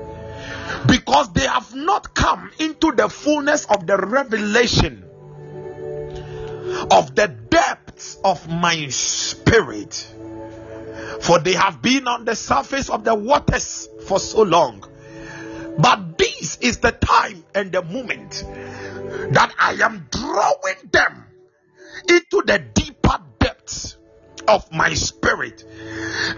[0.87, 5.03] Because they have not come into the fullness of the revelation
[6.91, 9.93] of the depths of my spirit.
[11.21, 14.83] For they have been on the surface of the waters for so long.
[15.77, 18.43] But this is the time and the moment
[19.31, 21.25] that I am drawing them
[22.09, 23.97] into the deeper depths
[24.47, 25.63] of my spirit.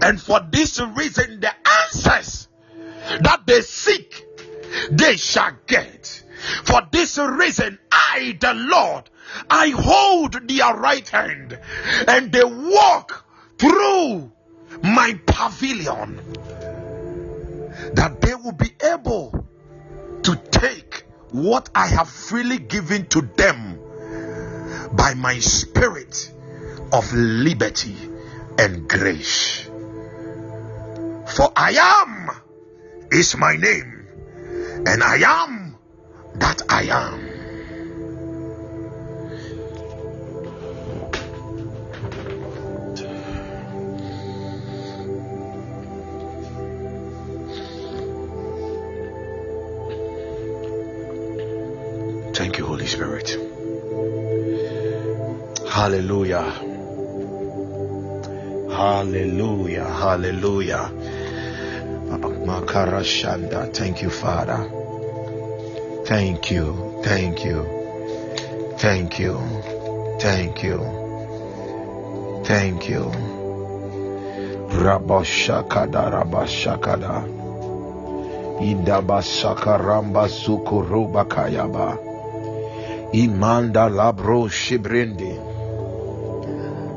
[0.02, 1.52] And for this reason, the
[1.84, 2.48] answers
[3.20, 4.24] that they seek,
[4.90, 6.24] they shall get.
[6.64, 9.10] For this reason, I, the Lord,
[9.50, 11.58] I hold their right hand
[12.06, 13.24] and they walk
[13.58, 14.32] through
[14.82, 16.20] my pavilion
[17.94, 19.46] that they will be able
[20.22, 23.80] to take what I have freely given to them
[24.92, 26.32] by my spirit
[26.92, 27.96] of liberty
[28.58, 29.68] and grace.
[31.26, 32.30] For I am
[33.12, 34.06] is my name,
[34.86, 35.76] and I am
[36.34, 37.27] that I am.
[55.88, 56.44] Hallelujah.
[58.68, 59.88] Hallelujah.
[59.88, 60.92] Hallelujah.
[62.44, 63.72] Makarashanda.
[63.72, 64.68] Thank you, Father.
[66.04, 67.00] Thank you.
[67.02, 67.64] Thank you.
[68.76, 69.40] Thank you.
[70.20, 70.78] Thank you.
[72.44, 73.04] Thank you.
[74.68, 77.24] Rabashakada Rabashakada.
[78.60, 81.96] Idabashaka Ramba Sukuruba Kayaba.
[83.14, 85.47] Imanda Labro Shibrindi.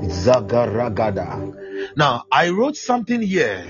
[0.04, 1.96] Zagaragada.
[1.96, 3.64] Now, I wrote something here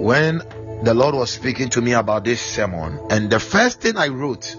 [0.00, 0.38] when
[0.82, 4.54] the Lord was speaking to me about this sermon, and the first thing I wrote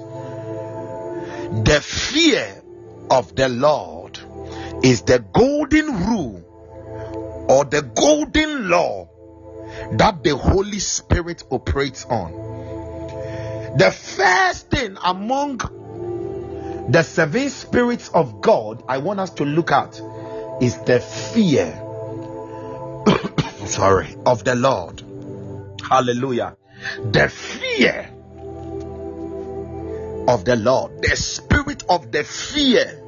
[1.63, 2.63] the fear
[3.11, 4.19] of the Lord
[4.83, 9.09] is the golden rule or the golden law
[9.93, 12.31] that the Holy Spirit operates on.
[13.77, 15.59] The first thing among
[16.89, 19.99] the seven spirits of God I want us to look at
[20.61, 21.81] is the fear
[23.65, 25.03] sorry of the Lord.
[25.87, 26.57] Hallelujah.
[27.11, 28.11] The fear
[30.27, 33.01] of the Lord, the spirit of the fear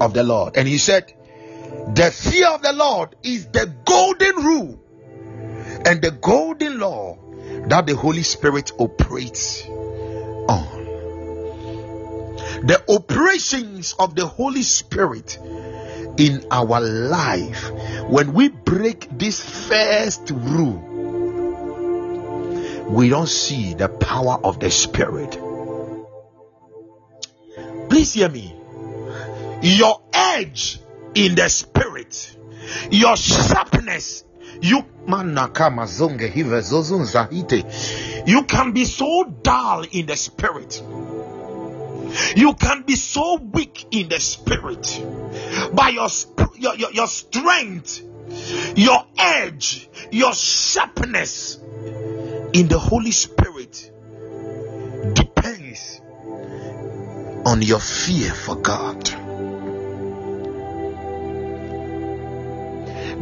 [0.00, 0.56] of the Lord.
[0.56, 1.12] And he said,
[1.94, 4.82] The fear of the Lord is the golden rule
[5.84, 7.18] and the golden law
[7.68, 10.75] that the Holy Spirit operates on.
[12.62, 15.38] The operations of the Holy Spirit
[16.16, 17.70] in our life,
[18.08, 20.94] when we break this first rule,
[22.88, 25.38] we don't see the power of the Spirit.
[27.90, 28.54] Please hear me.
[29.62, 30.80] Your edge
[31.14, 32.36] in the Spirit,
[32.90, 34.24] your sharpness,
[34.60, 34.84] you
[38.26, 40.82] you can be so dull in the spirit
[42.36, 45.02] you can be so weak in the spirit
[45.74, 46.08] by your,
[46.56, 48.02] your, your, your strength
[48.76, 51.56] your edge your sharpness
[52.52, 53.90] in the holy spirit
[55.14, 56.00] depends
[57.44, 59.04] on your fear for god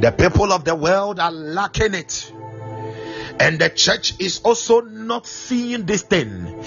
[0.00, 2.32] the people of the world are lacking it
[3.40, 6.62] and the church is also not seeing this thing.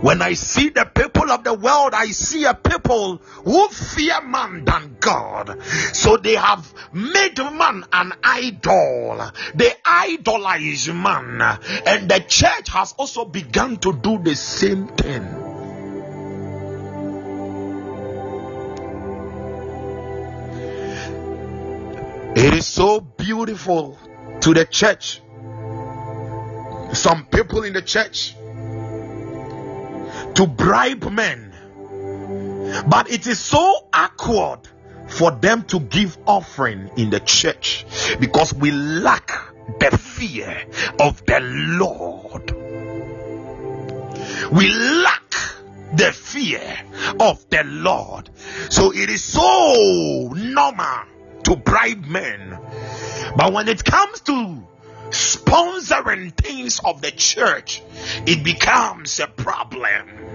[0.00, 4.64] When I see the people of the world, I see a people who fear man
[4.64, 5.62] than God.
[5.92, 9.30] So they have made man an idol.
[9.54, 11.40] They idolize man.
[11.86, 15.42] And the church has also begun to do the same thing.
[22.36, 23.98] It is so beautiful
[24.40, 25.22] to the church
[26.92, 28.34] some people in the church
[30.36, 31.52] to bribe men
[32.86, 34.60] But it is so awkward
[35.08, 37.86] for them to give offering in the church
[38.20, 39.30] because we lack
[39.80, 40.64] the fear
[41.00, 42.50] of the Lord.
[44.52, 45.34] We lack
[45.94, 46.78] the fear
[47.20, 48.30] of the Lord.
[48.68, 51.04] So it is so normal
[51.44, 52.58] to bribe men.
[53.36, 54.66] But when it comes to
[55.10, 57.82] sponsoring things of the church,
[58.26, 60.26] it becomes a problem.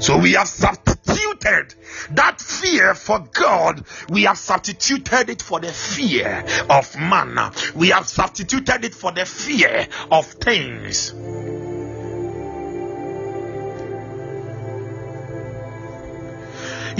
[0.00, 1.74] So we have substituted
[2.12, 3.84] that fear for God.
[4.08, 7.52] We have substituted it for the fear of man.
[7.74, 11.12] We have substituted it for the fear of things.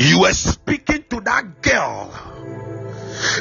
[0.01, 2.11] You were speaking to that girl,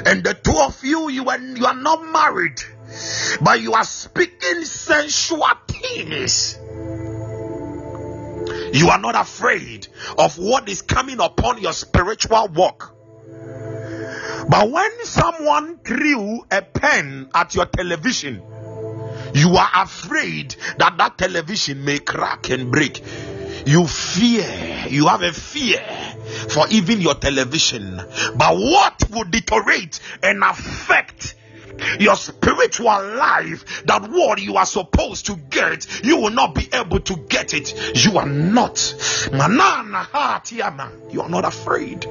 [0.05, 2.62] and the two of you, you are you are not married,
[3.39, 6.60] but you are speaking sensual things.
[8.74, 9.88] You are not afraid
[10.18, 12.93] of what is coming upon your spiritual walk.
[14.49, 18.43] But when someone threw a pen at your television,
[19.34, 23.01] you are afraid that that television may crack and break.
[23.66, 25.84] You fear, you have a fear
[26.49, 27.97] for even your television.
[28.36, 31.36] But what would deteriorate and affect
[31.99, 36.99] your spiritual life, that what you are supposed to get, you will not be able
[36.99, 37.74] to get it.
[38.05, 38.95] You are not.
[39.32, 39.49] You are
[41.30, 42.01] not afraid.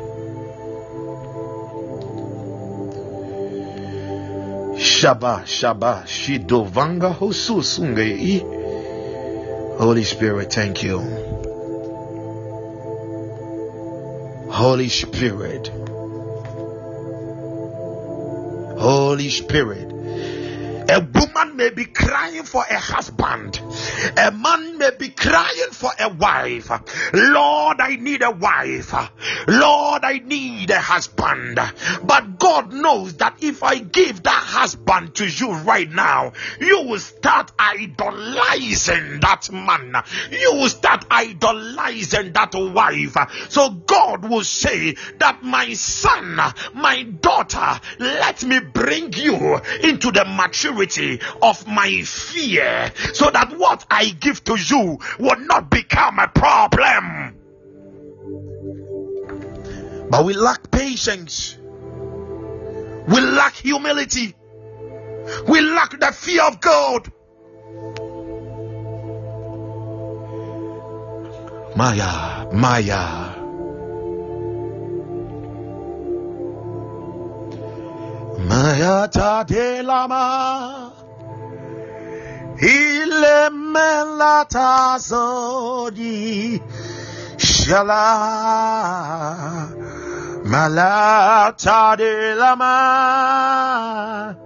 [4.79, 8.41] Shaba Shaba Shidovanga Hosusunge.
[9.79, 11.28] Holy Spirit, thank you.
[14.51, 15.69] Holy Spirit.
[18.79, 19.88] Holy Spirit.
[20.91, 23.61] A woman may be crying for a husband.
[24.17, 26.71] A man may be crying for a wife.
[27.13, 28.95] Lord, I need a wife.
[29.47, 31.61] Lord, I need a husband.
[32.03, 37.01] But God knows that if I give that husband to you right now, you will
[37.01, 39.95] start idolizing that man.
[40.31, 43.17] You will start idolizing that wife.
[43.51, 46.41] So God will say that my son,
[46.73, 50.78] my daughter, let me bring you into the maturity
[51.43, 57.35] of my fear so that what I give to you will not become a problem.
[60.11, 64.35] But we lack patience, we lack humility,
[65.49, 67.13] we lack the fear of God.
[71.77, 73.28] Maya, Maya.
[78.39, 79.09] Maya
[79.47, 80.93] de lama
[82.61, 86.61] ile melata zodi
[87.37, 88.05] shala.
[90.45, 94.37] Malata de lama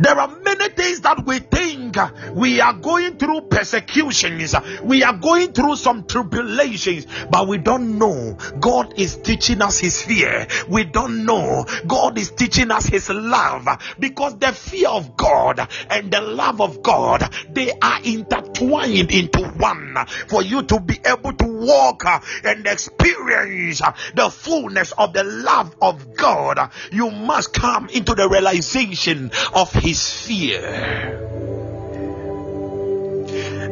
[0.00, 1.85] there are many things that we think
[2.32, 8.36] we are going through persecutions, we are going through some tribulations, but we don't know
[8.60, 10.46] God is teaching us His fear.
[10.68, 13.68] We don't know God is teaching us His love
[13.98, 19.96] because the fear of God and the love of God they are intertwined into one
[20.28, 22.04] for you to be able to walk
[22.44, 23.80] and experience
[24.14, 26.70] the fullness of the love of God.
[26.92, 31.35] You must come into the realization of his fear.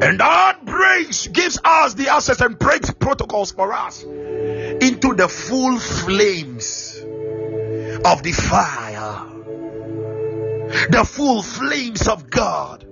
[0.05, 5.78] And that breaks, gives us the access and breaks protocols for us into the full
[5.78, 6.98] flames
[8.05, 9.24] of the fire,
[10.90, 12.84] the full flames of God.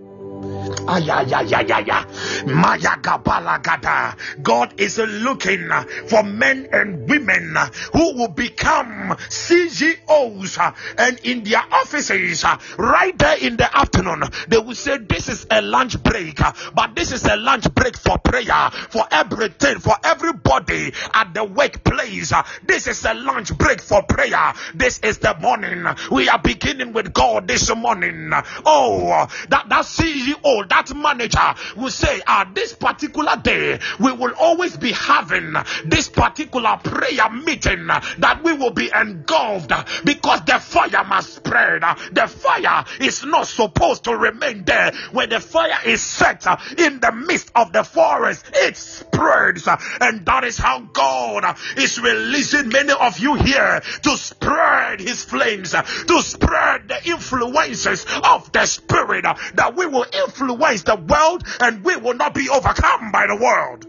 [4.43, 5.71] God is looking
[6.09, 7.57] for men and women
[7.93, 14.23] who will become CEOs uh, and in their offices uh, right there in the afternoon
[14.49, 17.97] they will say this is a lunch break uh, but this is a lunch break
[17.97, 22.33] for prayer for everything for everybody at the workplace.
[22.65, 24.55] This is a lunch break for prayer.
[24.75, 25.87] This is the morning.
[26.11, 28.31] We are beginning with God this morning.
[28.65, 29.85] Oh that that
[30.33, 35.55] CEO that manager will say, at this particular day, we will always be having
[35.85, 39.73] this particular prayer meeting that we will be engulfed
[40.05, 41.83] because the fire must spread.
[42.13, 44.93] The fire is not supposed to remain there.
[45.13, 46.47] When the fire is set
[46.79, 49.69] in the midst of the forest, it spreads,
[50.01, 55.73] and that is how God is releasing many of you here to spread His flames,
[55.73, 59.25] to spread the influences of the Spirit,
[59.55, 63.87] that we will influence the world and we will not be overcome by the world.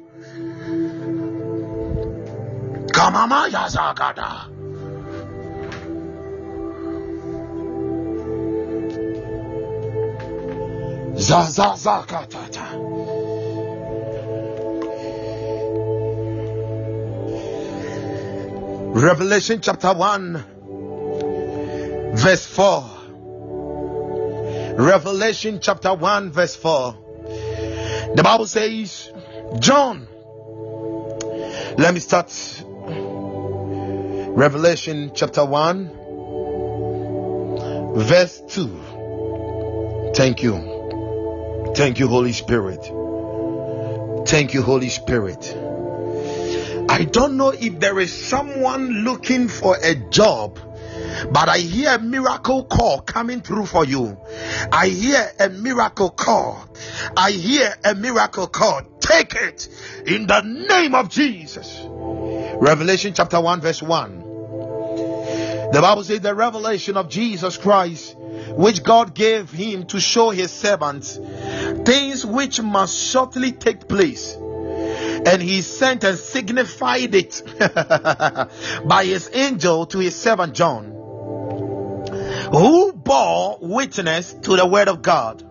[2.91, 4.49] Kamama Yazagada.
[11.15, 13.13] Zazazakatata.
[18.95, 20.45] Revelation chapter 1,
[22.15, 23.02] verse 4.
[24.75, 26.97] Revelation chapter 1, verse 4.
[28.15, 29.11] The Bible says,
[29.59, 30.07] John,
[31.77, 32.31] let me start
[34.35, 35.91] Revelation chapter 1,
[37.95, 40.11] verse 2.
[40.15, 41.73] Thank you.
[41.75, 42.83] Thank you, Holy Spirit.
[44.27, 45.55] Thank you, Holy Spirit.
[46.89, 50.59] I don't know if there is someone looking for a job,
[51.31, 54.17] but I hear a miracle call coming through for you.
[54.71, 56.67] I hear a miracle call.
[57.15, 58.81] I hear a miracle call.
[58.99, 59.67] Take it
[60.05, 61.81] in the name of Jesus.
[61.85, 64.19] Revelation chapter 1, verse 1.
[65.73, 68.15] The Bible says the revelation of Jesus Christ,
[68.49, 71.19] which God gave him to show his servants
[71.83, 74.35] things which must shortly take place.
[74.35, 77.41] And he sent and signified it
[78.87, 80.92] by his angel to his servant John,
[82.51, 85.41] who bore witness to the word of God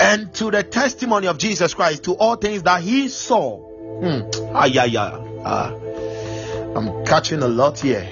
[0.00, 3.58] and to the testimony of Jesus Christ, to all things that he saw.
[3.58, 4.30] Hmm.
[4.66, 5.24] Yeah, yeah.
[5.44, 5.74] Ah.
[6.76, 8.06] I'm catching a lot here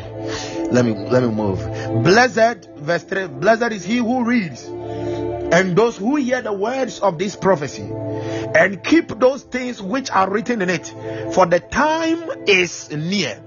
[0.72, 1.58] let me let me move
[2.02, 7.18] blessed verse 3 blessed is he who reads and those who hear the words of
[7.18, 10.88] this prophecy and keep those things which are written in it
[11.32, 13.40] for the time is near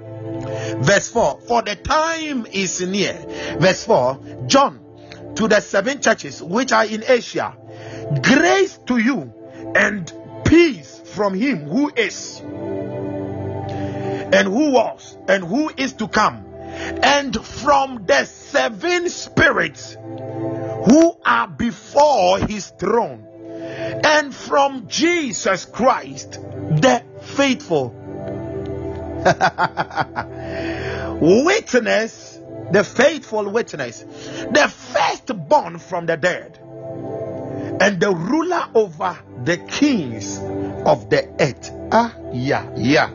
[0.81, 3.13] verse 4 for the time is near.
[3.59, 4.79] Verse 4 john
[5.35, 7.55] to the seven churches which are in asia
[8.23, 9.33] grace to you
[9.75, 10.11] and
[10.45, 12.39] peace from him who is
[14.31, 16.45] and who was and who is to come
[17.03, 19.97] and from the seven spirits
[20.85, 23.25] who are before his throne,
[24.03, 27.89] and from Jesus Christ, the faithful
[31.19, 32.39] witness,
[32.71, 36.57] the faithful witness, the firstborn from the dead,
[37.81, 40.37] and the ruler over the kings
[40.85, 41.71] of the earth.
[41.91, 43.09] Ah, yeah, yeah.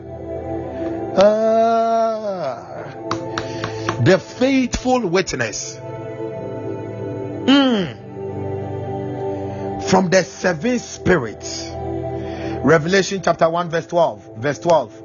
[1.17, 2.75] Ah
[4.05, 5.77] the faithful witness.
[7.47, 8.03] Mm.
[9.89, 11.67] From the seven spirits.
[12.63, 14.37] Revelation chapter 1, verse 12.
[14.37, 15.04] Verse 12.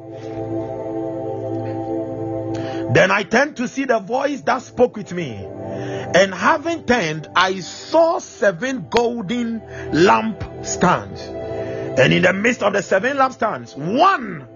[2.92, 5.32] Then I turned to see the voice that spoke with me.
[5.32, 9.62] And having turned, I saw seven golden
[9.92, 11.20] lamp stands.
[11.20, 14.48] And in the midst of the seven lampstands, one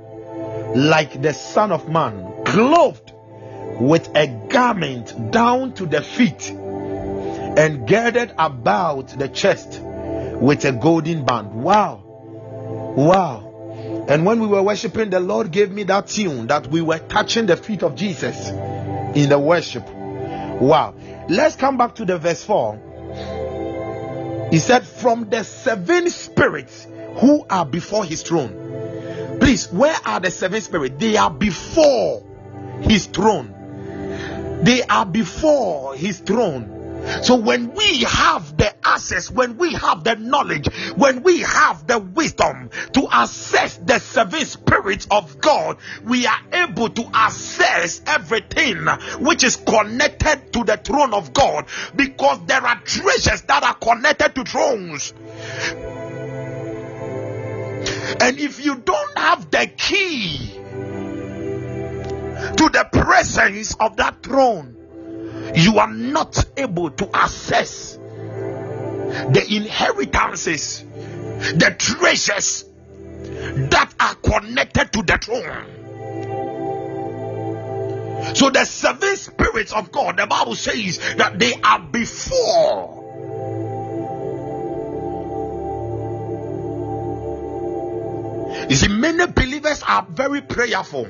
[0.74, 3.12] like the Son of Man, clothed
[3.80, 11.24] with a garment down to the feet and girded about the chest with a golden
[11.24, 11.54] band.
[11.54, 12.02] Wow.
[12.96, 13.43] Wow.
[14.08, 17.46] And when we were worshiping, the Lord gave me that tune that we were touching
[17.46, 18.50] the feet of Jesus
[19.16, 19.88] in the worship.
[19.88, 20.94] Wow.
[21.28, 24.48] Let's come back to the verse 4.
[24.50, 26.86] He said, From the seven spirits
[27.16, 29.38] who are before his throne.
[29.40, 30.96] Please, where are the seven spirits?
[30.98, 32.22] They are before
[32.82, 34.60] his throne.
[34.62, 36.73] They are before his throne.
[37.22, 41.98] So when we have the access, when we have the knowledge, when we have the
[41.98, 48.86] wisdom to assess the seven spirits of God, we are able to assess everything
[49.20, 54.34] which is connected to the throne of God because there are treasures that are connected
[54.34, 55.12] to thrones.
[58.20, 60.52] And if you don't have the key
[62.56, 64.73] to the presence of that throne,
[65.54, 72.64] you are not able to access the inheritances, the treasures
[73.70, 75.70] that are connected to the throne.
[78.34, 83.02] So, the seven spirits of God, the Bible says that they are before.
[88.68, 91.06] You see, many believers are very prayerful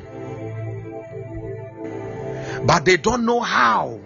[2.66, 4.00] but they don't know how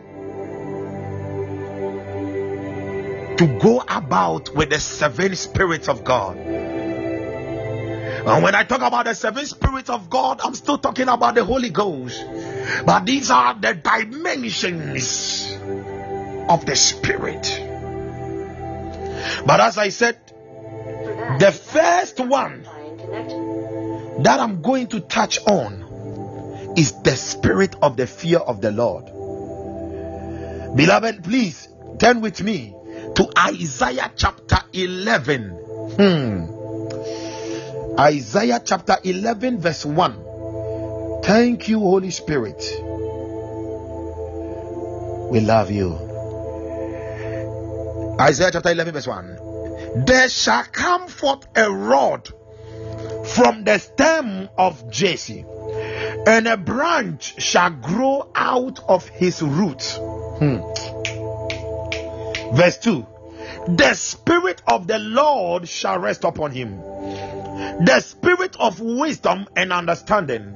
[3.38, 6.36] to go about with the seven spirits of God.
[6.36, 11.44] And when I talk about the seven spirits of God, I'm still talking about the
[11.44, 12.22] Holy Ghost.
[12.84, 15.56] But these are the dimensions
[16.48, 17.64] of the Spirit.
[19.46, 20.18] But as I said,
[21.38, 22.64] the first one
[24.22, 29.06] that I'm going to touch on is the spirit of the fear of the Lord.
[30.76, 31.68] Beloved, please
[31.98, 32.74] turn with me
[33.18, 35.50] to Isaiah chapter 11.
[35.98, 36.46] Hmm.
[37.98, 41.22] Isaiah chapter 11, verse 1.
[41.24, 42.62] Thank you, Holy Spirit.
[45.32, 45.94] We love you.
[48.20, 50.04] Isaiah chapter 11, verse 1.
[50.06, 52.28] There shall come forth a rod
[53.34, 55.44] from the stem of Jesse,
[56.24, 59.82] and a branch shall grow out of his root.
[60.38, 60.60] Hmm.
[62.52, 63.06] Verse 2
[63.68, 66.80] The Spirit of the Lord shall rest upon him.
[67.84, 70.52] The spirit of wisdom and understanding,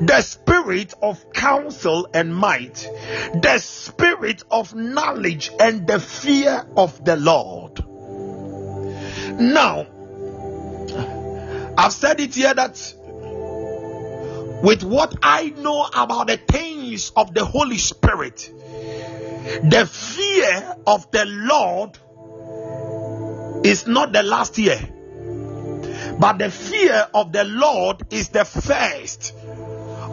[0.00, 2.88] the spirit of counsel and might,
[3.34, 7.84] the spirit of knowledge and the fear of the Lord.
[9.40, 9.86] Now,
[11.76, 12.94] I've said it here that
[14.62, 18.50] with what I know about the things of the Holy Spirit,
[19.62, 21.98] the fear of the Lord
[23.64, 24.78] is not the last year,
[26.18, 29.34] but the fear of the Lord is the first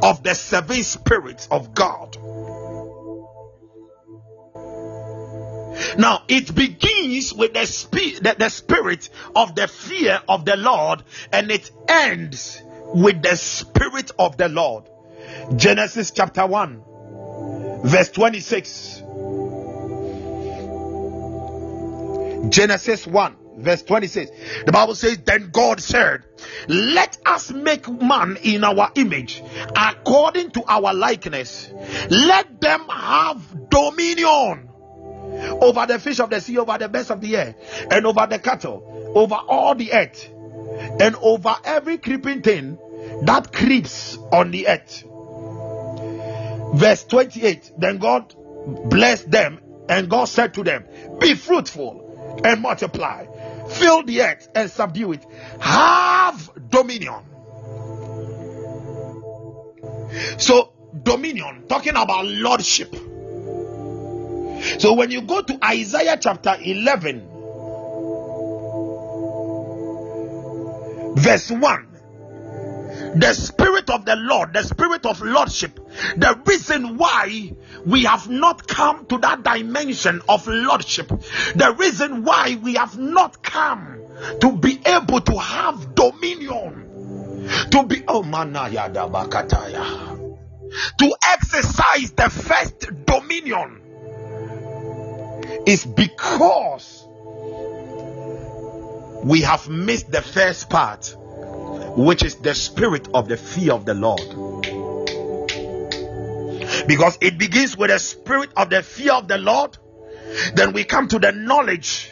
[0.01, 2.17] of the seven spirits of God.
[5.97, 11.03] Now it begins with the, spe- the, the spirit of the fear of the Lord
[11.31, 12.61] and it ends
[12.93, 14.85] with the spirit of the Lord.
[15.55, 16.83] Genesis chapter 1,
[17.83, 19.04] verse 26.
[22.49, 24.31] Genesis 1, verse 26.
[24.65, 26.23] The Bible says, Then God said,
[26.67, 29.41] Let us make man in our image,
[29.75, 31.71] according to our likeness.
[32.09, 34.69] Let them have dominion
[35.61, 37.55] over the fish of the sea, over the birds of the air,
[37.91, 40.29] and over the cattle, over all the earth,
[40.99, 42.77] and over every creeping thing
[43.23, 45.03] that creeps on the earth.
[46.75, 48.33] Verse 28 Then God
[48.89, 50.85] blessed them, and God said to them,
[51.19, 52.04] Be fruitful
[52.43, 53.25] and multiply,
[53.69, 55.25] fill the earth and subdue it,
[55.59, 57.23] have dominion.
[60.37, 60.71] So,
[61.03, 62.95] dominion, talking about lordship.
[64.79, 67.19] So when you go to Isaiah chapter 11,
[71.15, 71.94] verse 1,
[73.15, 75.75] the spirit of the Lord, the spirit of lordship,
[76.17, 77.53] the reason why
[77.85, 83.41] we have not come to that dimension of lordship, the reason why we have not
[83.41, 84.01] come
[84.41, 90.37] to be able to have dominion, to be oh manayada bakataya,
[90.97, 93.81] to exercise the first dominion
[95.65, 97.07] is because
[99.23, 101.15] we have missed the first part,
[101.95, 104.21] which is the spirit of the fear of the Lord.
[106.87, 109.77] Because it begins with the spirit of the fear of the Lord,
[110.53, 112.11] then we come to the knowledge,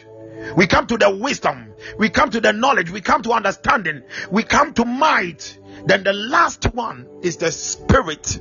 [0.55, 4.43] we come to the wisdom, we come to the knowledge, we come to understanding, we
[4.43, 5.59] come to might.
[5.85, 8.39] Then the last one is the spirit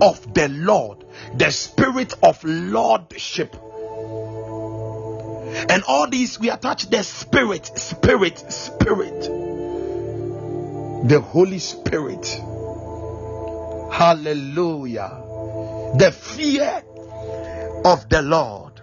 [0.00, 1.04] of the Lord,
[1.36, 3.54] the spirit of lordship.
[5.68, 9.49] And all these we attach the spirit spirit spirit
[11.04, 12.26] the holy spirit.
[13.92, 15.22] Hallelujah.
[15.96, 16.82] The fear
[17.84, 18.80] of the lord.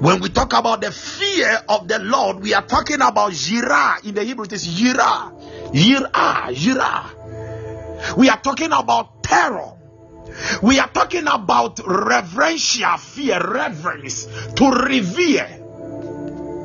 [0.00, 4.14] When we talk about the fear of the lord we are talking about yirah in
[4.14, 7.20] the hebrew it is yirah yirah yirah
[8.16, 9.72] we are talking about terror.
[10.62, 15.48] We are talking about reverential fear, reverence, to revere.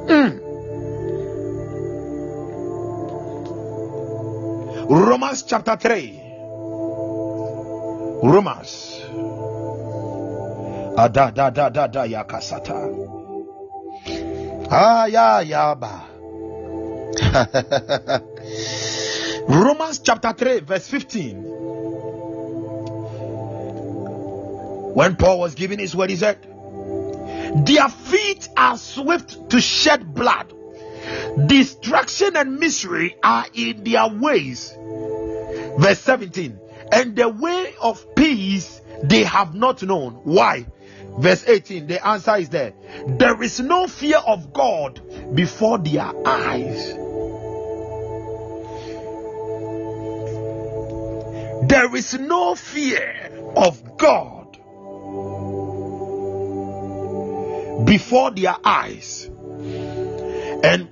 [0.07, 0.44] Mm.
[4.89, 6.21] Romans chapter 3.
[8.21, 9.01] Romans.
[10.97, 12.77] Ada da da da da yakasata.
[14.69, 16.05] Ah ya ya ba.
[19.49, 21.43] Romans chapter 3 verse 15.
[24.95, 26.37] When Paul was giving his word, he said,
[27.65, 30.53] Their feet are swift to shed blood,
[31.47, 34.73] destruction and misery are in their ways.
[35.77, 36.59] Verse 17,
[36.91, 40.13] and the way of peace they have not known.
[40.23, 40.65] Why?
[41.17, 42.73] Verse 18, the answer is there.
[43.07, 45.01] There is no fear of God
[45.35, 46.93] before their eyes.
[51.67, 54.57] There is no fear of God
[57.85, 59.29] before their eyes.
[60.63, 60.89] And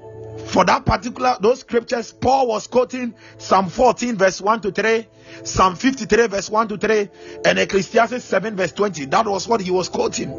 [0.53, 5.07] for that particular those scriptures paul was quoting psalm 14 verse 1 to 3
[5.43, 7.09] psalm 53 verse 1 to 3
[7.45, 10.29] and ecclesiastes 7 verse 20 that was what he was quoting.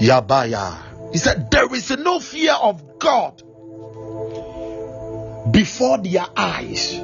[0.00, 1.12] Yabaya.
[1.12, 3.42] He said there is no fear of god
[5.50, 6.94] before their eyes.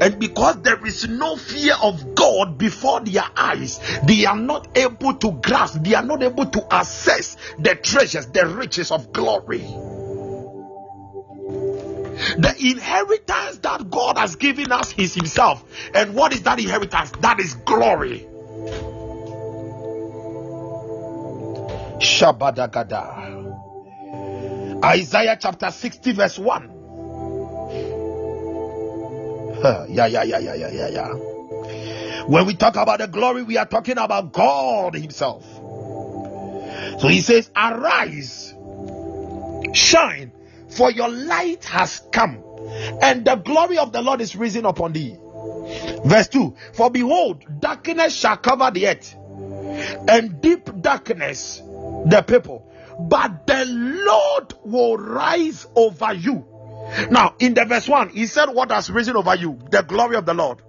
[0.00, 5.14] And because there is no fear of God before their eyes, they are not able
[5.14, 9.64] to grasp, they are not able to assess the treasures, the riches of glory.
[12.38, 15.64] The inheritance that God has given us is Himself.
[15.94, 17.10] And what is that inheritance?
[17.20, 18.26] That is glory.
[22.00, 23.40] Shabadagada.
[24.84, 26.76] Isaiah chapter 60, verse 1.
[29.90, 31.12] yeah, yeah, yeah, yeah, yeah, yeah, yeah.
[32.24, 35.44] When we talk about the glory, we are talking about God Himself.
[37.00, 38.54] So He says, Arise,
[39.74, 40.32] shine,
[40.70, 42.42] for your light has come,
[43.02, 45.16] and the glory of the Lord is risen upon thee.
[46.04, 49.14] Verse 2 For behold, darkness shall cover the earth,
[50.08, 51.62] and deep darkness
[52.06, 52.66] the people,
[52.98, 56.46] but the Lord will rise over you.
[57.10, 59.58] Now, in the verse 1, he said, What has risen over you?
[59.70, 60.60] The glory of the Lord.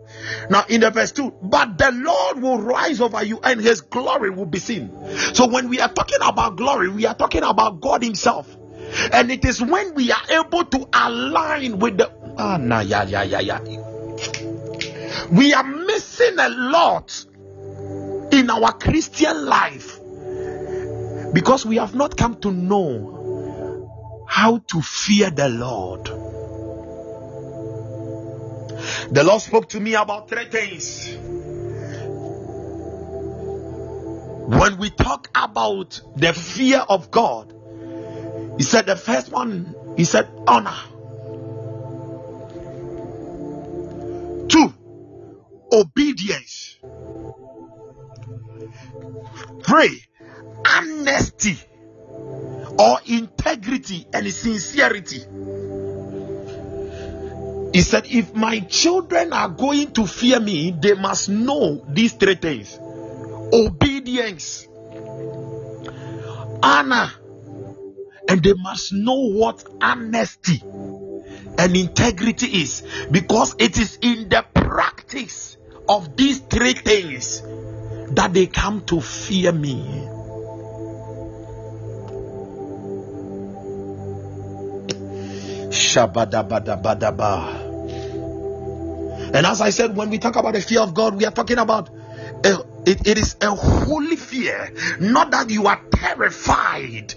[0.49, 4.30] Now, in the verse 2, but the Lord will rise over you and his glory
[4.30, 4.91] will be seen.
[5.34, 8.56] So, when we are talking about glory, we are talking about God Himself.
[9.14, 13.24] And it is when we are able to align with the ah, nah, yeah, yeah,
[13.24, 13.60] yeah, yeah.
[15.32, 17.26] We are missing a lot
[18.32, 20.00] in our Christian life
[21.34, 26.06] because we have not come to know how to fear the Lord.
[29.14, 31.16] The Lord spoke to me about three things.
[34.48, 37.54] When we talk about the fear of God,
[38.62, 40.78] he said the first one, he said honor.
[44.47, 44.72] Two,
[45.74, 46.78] obedience.
[49.64, 50.03] Three,
[50.64, 51.57] honesty
[52.78, 55.22] or integrity and sincerity.
[57.74, 62.36] He said, If my children are going to fear me, they must know these three
[62.36, 62.78] things
[63.51, 64.68] obedience,
[66.62, 67.12] honor,
[68.32, 75.58] and they must know what honesty and integrity is because it is in the practice
[75.90, 77.42] of these three things
[78.12, 80.08] that they come to fear me.
[85.68, 87.68] Shabadabadabadaba.
[89.34, 91.58] And as I said, when we talk about the fear of God, we are talking
[91.58, 91.90] about
[92.46, 94.72] a, it, it is a holy fear,
[95.02, 97.14] not that you are terrified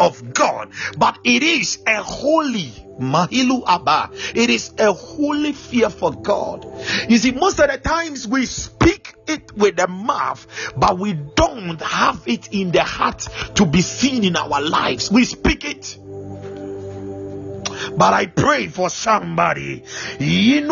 [0.00, 4.10] of God, but it is a holy Mahilu Abba.
[4.34, 6.66] It is a holy fear for God.
[7.08, 11.80] You see, most of the times we speak it with the mouth, but we don't
[11.80, 15.10] have it in the heart to be seen in our lives.
[15.10, 15.98] We speak it
[17.96, 19.82] but I pray for somebody.
[20.18, 20.64] This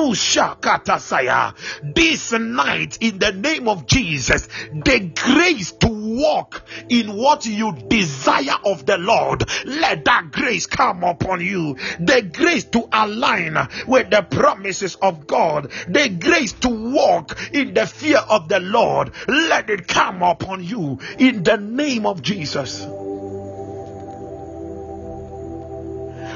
[2.32, 8.86] night, in the name of Jesus, the grace to walk in what you desire of
[8.86, 11.76] the Lord, let that grace come upon you.
[12.00, 13.56] The grace to align
[13.86, 19.12] with the promises of God, the grace to walk in the fear of the Lord,
[19.28, 22.86] let it come upon you in the name of Jesus.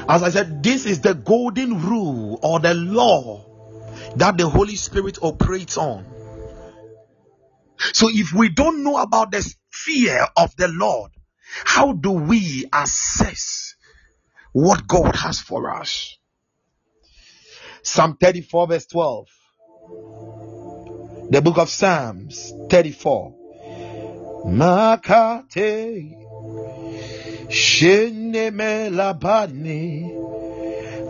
[0.09, 3.45] As I said, this is the golden rule or the law
[4.15, 6.05] that the Holy Spirit operates on.
[7.93, 11.11] So if we don't know about the fear of the Lord,
[11.65, 13.75] how do we assess
[14.53, 16.17] what God has for us?
[17.83, 19.27] Psalm 34, verse 12.
[21.29, 23.35] The book of Psalms 34.
[24.45, 26.13] Makate
[27.49, 30.11] Sheneme labani.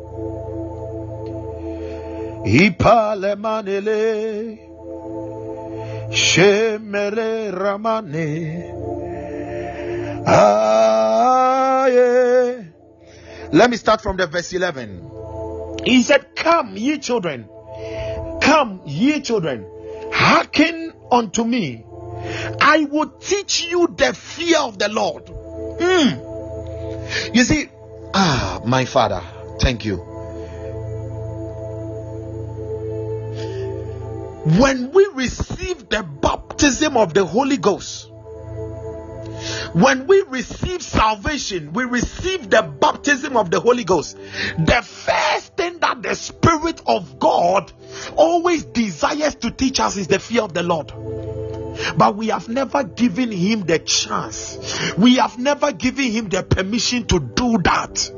[2.46, 4.70] Ipale manele.
[7.52, 8.64] Ramane.
[10.26, 11.10] Aye.
[13.52, 15.10] Let me start from the verse 11.
[15.84, 17.48] He said, Come, ye children,
[18.50, 19.64] come, ye children,
[20.12, 21.84] hearken unto me.
[22.60, 25.26] I will teach you the fear of the Lord.
[25.26, 27.34] Mm.
[27.34, 27.68] You see,
[28.12, 29.22] ah, my father,
[29.60, 29.98] thank you.
[34.58, 38.09] When we receive the baptism of the Holy Ghost,
[39.72, 44.16] when we receive salvation, we receive the baptism of the Holy Ghost.
[44.16, 47.72] The first thing that the Spirit of God
[48.16, 50.92] always desires to teach us is the fear of the Lord.
[51.96, 57.06] But we have never given him the chance, we have never given him the permission
[57.06, 58.10] to do that.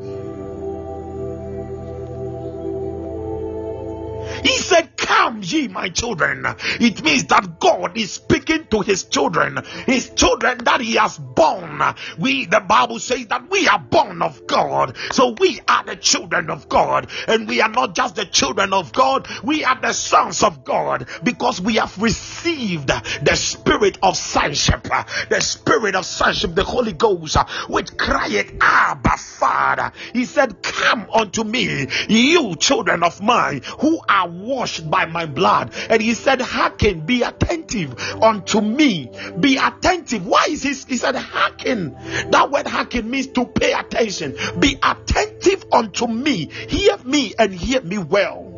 [4.43, 4.92] He said,
[5.23, 6.45] Come, ye my children.
[6.81, 11.81] It means that God is speaking to his children, his children that he has born.
[12.19, 14.97] We, the Bible says that we are born of God.
[15.13, 17.09] So we are the children of God.
[17.29, 21.07] And we are not just the children of God, we are the sons of God
[21.23, 24.89] because we have received the spirit of sonship,
[25.29, 27.37] the spirit of sonship, the Holy Ghost,
[27.69, 29.93] which cried, Abba, Father.
[30.13, 35.73] He said, Come unto me, you children of mine who are washed by my blood.
[35.89, 39.11] And he said, Hearken, be attentive unto me.
[39.39, 40.27] Be attentive.
[40.27, 40.71] Why is he?
[40.71, 41.95] He said, Hearken.
[42.31, 44.37] That word hearken means to pay attention.
[44.59, 46.47] Be attentive unto me.
[46.47, 48.49] Hear me and hear me well.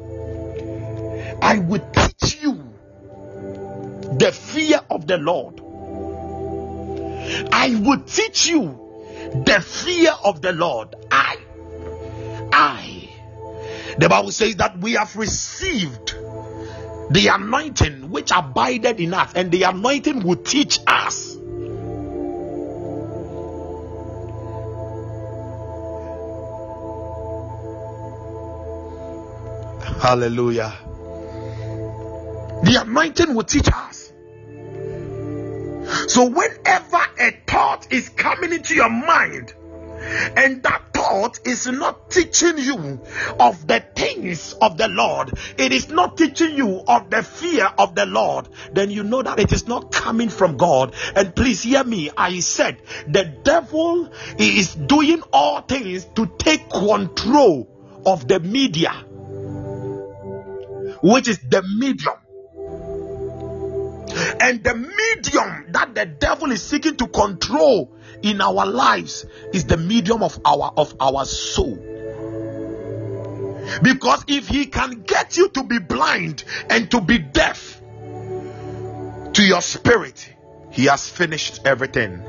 [1.43, 2.75] I will teach you
[4.19, 5.61] the fear of the Lord.
[7.53, 8.81] I will teach you
[9.45, 10.95] the fear of the Lord.
[11.11, 11.37] I,
[12.53, 12.95] I
[13.99, 16.15] the Bible says that we have received
[17.11, 21.37] the anointing which abided in us, and the anointing will teach us.
[30.01, 30.73] Hallelujah.
[32.65, 34.13] The anointing will teach us.
[36.09, 39.55] So, whenever a thought is coming into your mind,
[40.37, 43.01] and that thought is not teaching you
[43.39, 47.95] of the things of the Lord, it is not teaching you of the fear of
[47.95, 50.95] the Lord, then you know that it is not coming from God.
[51.15, 57.71] And please hear me, I said the devil is doing all things to take control
[58.07, 58.93] of the media,
[61.03, 62.15] which is the medium
[64.41, 69.77] and the medium that the devil is seeking to control in our lives is the
[69.77, 71.77] medium of our of our soul.
[73.83, 77.81] Because if he can get you to be blind and to be deaf
[79.33, 80.31] to your spirit
[80.71, 82.23] he has finished everything.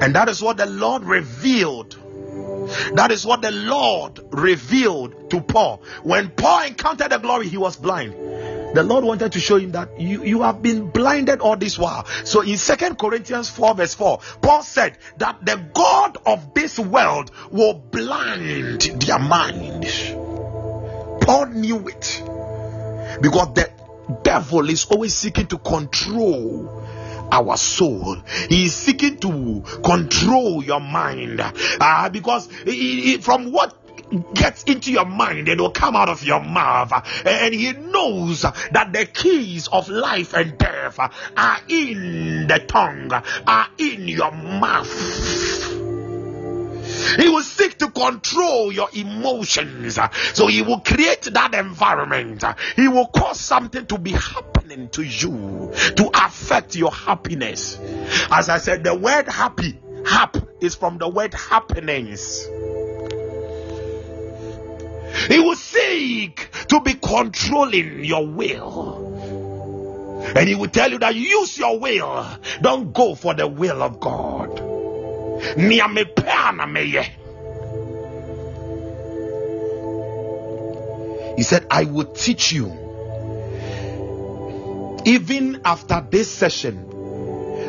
[0.00, 1.96] And that is what the lord revealed
[2.94, 7.76] that is what the lord revealed to paul when paul encountered the glory he was
[7.76, 8.14] blind
[8.74, 12.04] the Lord wanted to show him that you, you have been blinded all this while.
[12.24, 17.30] So in Second Corinthians 4, verse 4, Paul said that the God of this world
[17.50, 20.10] will blind their minds.
[21.24, 22.22] Paul knew it
[23.22, 23.70] because the
[24.22, 26.77] devil is always seeking to control
[27.30, 28.16] our soul.
[28.48, 33.74] He is seeking to control your mind uh, because he, he, from what
[34.34, 36.92] gets into your mind it will come out of your mouth.
[37.26, 43.68] And he knows that the keys of life and death are in the tongue, are
[43.78, 45.77] in your mouth.
[47.16, 49.98] He will seek to control your emotions.
[50.34, 52.44] So he will create that environment.
[52.76, 57.78] He will cause something to be happening to you to affect your happiness.
[58.30, 62.46] As I said, the word happy, hap is from the word happenings.
[65.28, 69.06] He will seek to be controlling your will.
[70.36, 72.26] And he will tell you that use your will.
[72.60, 74.67] Don't go for the will of God.
[81.36, 82.66] He said, I will teach you.
[85.04, 86.88] Even after this session,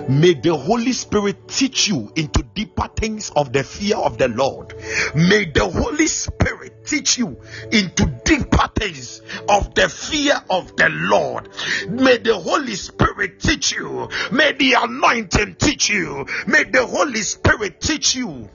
[0.09, 4.73] May the Holy Spirit teach you into deeper things of the fear of the Lord.
[5.13, 7.39] May the Holy Spirit teach you
[7.71, 11.49] into deeper things of the fear of the Lord.
[11.87, 14.09] May the Holy Spirit teach you.
[14.31, 16.25] May the anointing teach you.
[16.47, 18.49] May the Holy Spirit teach you.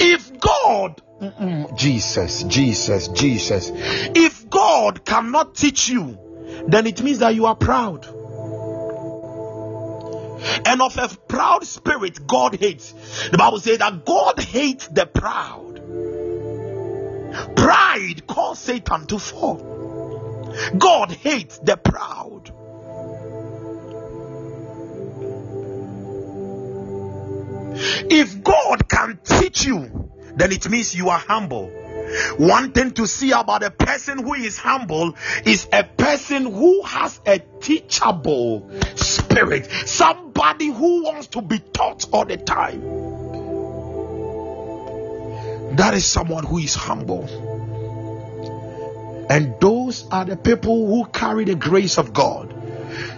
[0.00, 1.02] If God
[1.76, 3.70] Jesus, Jesus, Jesus.
[3.74, 6.18] If God cannot teach you,
[6.66, 8.06] then it means that you are proud.
[10.64, 12.92] and of a proud spirit God hates.
[13.30, 15.69] The Bible says that God hates the proud.
[17.56, 19.56] Pride causes Satan to fall.
[20.76, 22.52] God hates the proud.
[28.10, 31.70] If God can teach you, then it means you are humble.
[32.38, 37.20] One thing to see about a person who is humble is a person who has
[37.24, 43.19] a teachable spirit, somebody who wants to be taught all the time.
[45.72, 47.28] That is someone who is humble.
[49.30, 52.54] And those are the people who carry the grace of God.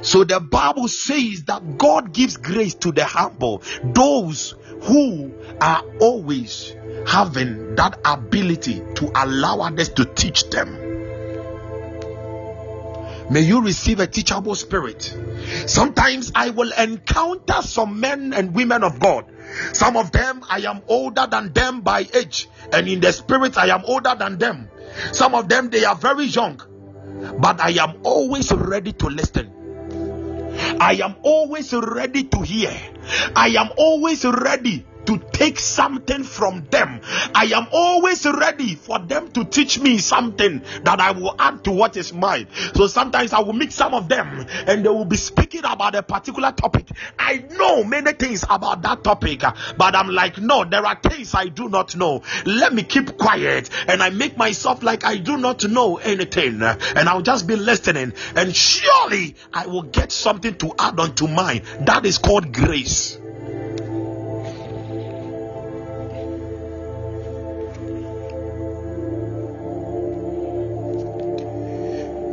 [0.03, 6.74] So the Bible says that God gives grace to the humble, those who are always
[7.07, 10.93] having that ability to allow others to teach them.
[13.31, 15.16] May you receive a teachable spirit.
[15.66, 19.32] Sometimes I will encounter some men and women of God.
[19.73, 23.69] Some of them I am older than them by age, and in the spirit I
[23.69, 24.69] am older than them.
[25.12, 26.61] Some of them they are very young,
[27.39, 29.51] but I am always ready to listen.
[30.81, 32.73] I am always ready to hear.
[33.35, 37.01] I am always ready to take something from them.
[37.35, 41.73] I am always ready for them to teach me something that I will add to
[41.73, 42.49] what is mine.
[42.74, 46.03] So sometimes I will meet some of them and they will be speaking about a
[46.03, 46.89] particular topic.
[47.19, 51.47] I know many things about that topic, but I'm like, no, there are things I
[51.47, 52.23] do not know.
[52.45, 57.09] Let me keep quiet and I make myself like I do not know anything and
[57.09, 61.62] I'll just be listening and surely I will get something to add on to mine.
[61.81, 63.19] That is called grace.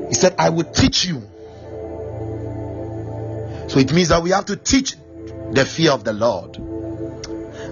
[0.09, 1.21] He said, I will teach you.
[3.69, 4.95] So it means that we have to teach
[5.51, 6.57] the fear of the Lord.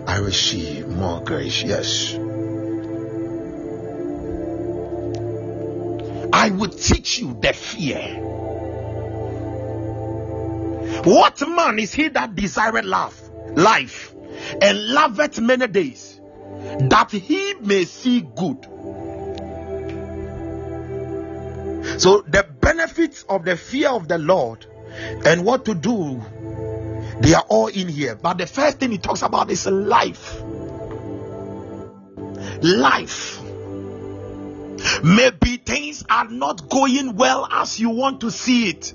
[0.08, 1.64] I receive more grace.
[1.64, 2.14] Yes.
[6.32, 8.24] I will teach you the fear.
[11.04, 14.14] What man is he that desireth life, life,
[14.62, 16.20] and loveth many days,
[16.80, 18.68] that he may see good?
[21.98, 24.66] So, the benefits of the fear of the Lord
[25.26, 26.24] and what to do,
[27.20, 28.16] they are all in here.
[28.16, 30.42] But the first thing he talks about is life.
[32.62, 33.42] Life.
[35.04, 38.94] Maybe things are not going well as you want to see it.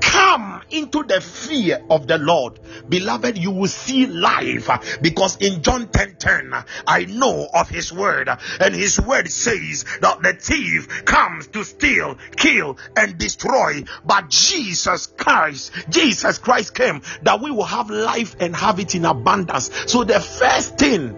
[0.00, 2.58] Come into the fear of the Lord.
[2.88, 6.54] Beloved, you will see life because in John 10 10,
[6.86, 8.28] I know of his word,
[8.60, 13.84] and his word says that the thief comes to steal, kill, and destroy.
[14.04, 19.04] But Jesus Christ, Jesus Christ came that we will have life and have it in
[19.04, 19.70] abundance.
[19.86, 21.16] So the first thing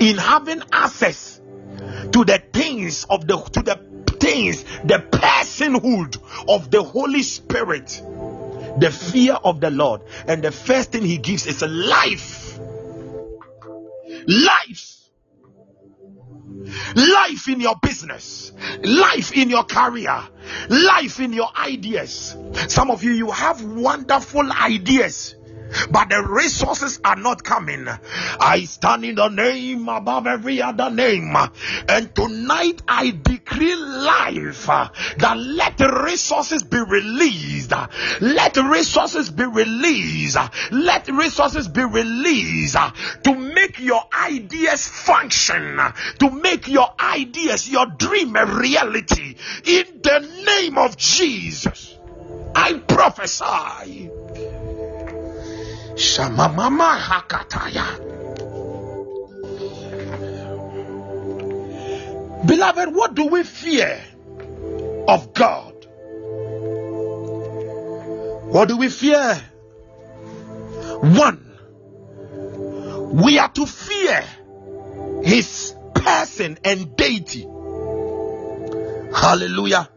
[0.00, 1.40] in having access
[2.12, 3.76] to the things of the to the
[4.30, 7.88] things, the personhood of the Holy Spirit,
[8.78, 10.02] the fear of the Lord.
[10.26, 12.58] And the first thing He gives is life.
[14.26, 14.96] Life.
[16.94, 18.52] Life in your business,
[18.82, 20.22] life in your career,
[20.68, 22.36] life in your ideas.
[22.68, 25.34] Some of you, you have wonderful ideas
[25.90, 27.86] but the resources are not coming.
[28.40, 31.34] I stand in the name above every other name,
[31.88, 34.88] and tonight I decree life uh,
[35.18, 37.72] that let resources be released.
[38.20, 40.36] Let resources be released.
[40.70, 42.90] Let resources be released uh,
[43.24, 45.80] to make your ideas function,
[46.18, 49.36] to make your ideas, your dream a reality.
[49.64, 51.96] In the name of Jesus,
[52.54, 54.10] I prophesy
[56.00, 57.86] Shamamama Hakataya.
[62.46, 64.02] Beloved, what do we fear
[65.06, 65.74] of God?
[68.50, 69.34] What do we fear?
[71.02, 71.58] One,
[73.22, 74.24] we are to fear
[75.22, 77.42] his person and deity.
[79.14, 79.90] Hallelujah.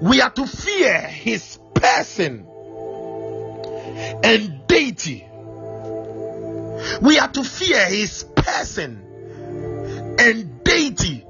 [0.00, 2.46] We are to fear his person
[4.24, 5.28] and deity.
[7.00, 11.24] We are to fear his person and deity.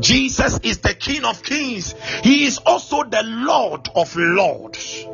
[0.00, 1.94] Jesus is the King of Kings.
[2.22, 5.04] He is also the Lord of Lords.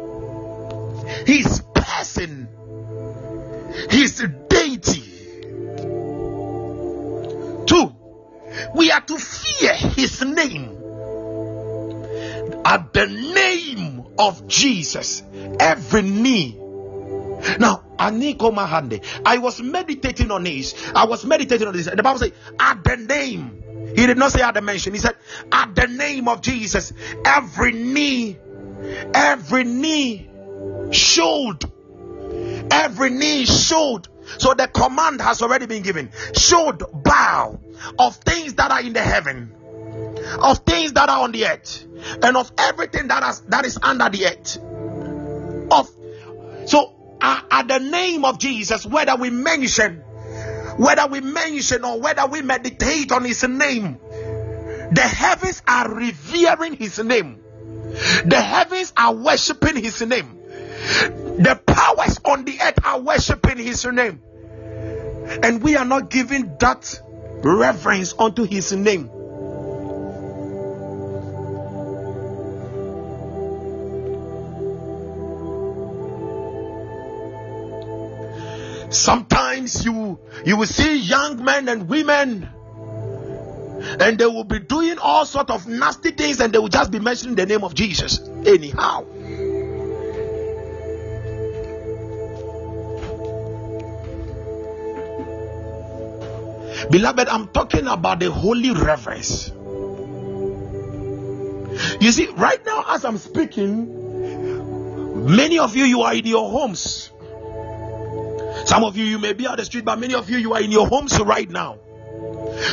[1.27, 2.49] His person,
[3.91, 5.03] his deity.
[7.67, 7.95] Two,
[8.75, 10.77] we are to fear his name.
[12.65, 15.23] At the name of Jesus,
[15.59, 16.59] every knee
[17.59, 20.75] Now, I was meditating on this.
[20.95, 21.87] I was meditating on this.
[21.87, 23.65] And The Bible says, at the name.
[23.97, 24.93] He did not say at the mention.
[24.93, 25.17] He said,
[25.51, 26.93] at the name of Jesus,
[27.25, 28.37] every knee,
[29.15, 30.29] every knee
[30.93, 31.65] should,
[32.71, 34.09] Every knee should.
[34.39, 36.11] So the command has already been given.
[36.35, 37.59] Should bow
[37.99, 39.55] of things that are in the heaven,
[40.41, 41.87] of things that are on the earth,
[42.23, 44.59] and of everything that is that is under the earth.
[45.71, 45.91] Of
[46.69, 49.97] so uh, at the name of Jesus, whether we mention,
[50.77, 53.99] whether we mention or whether we meditate on his name,
[54.93, 57.43] the heavens are revering his name.
[58.25, 60.39] The heavens are worshiping his name.
[60.39, 64.23] The powers on the earth are worshiping his name.
[65.43, 67.01] And we are not giving that
[67.43, 69.11] reverence unto his name.
[78.91, 82.49] Sometimes you you will see young men and women
[84.01, 86.99] and they will be doing all sort of nasty things and they will just be
[86.99, 89.05] mentioning the name of Jesus anyhow.
[96.91, 99.51] Beloved, I'm talking about the holy reverence.
[102.01, 107.11] You see, right now, as I'm speaking, many of you, you are in your homes.
[108.69, 110.61] Some of you, you may be on the street, but many of you, you are
[110.61, 111.79] in your homes right now.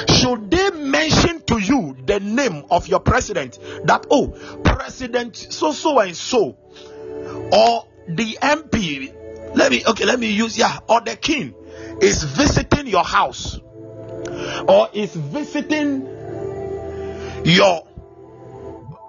[0.09, 4.27] Should they mention to you the name of your president that, oh,
[4.65, 6.57] President so, so, and so,
[7.49, 11.55] or the MP, let me, okay, let me use, yeah, or the king
[12.01, 13.57] is visiting your house
[14.67, 16.01] or is visiting
[17.45, 17.87] your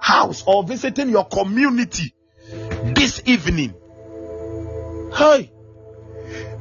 [0.01, 2.15] house or visiting your community
[2.95, 3.75] this evening.
[5.13, 5.51] Hey,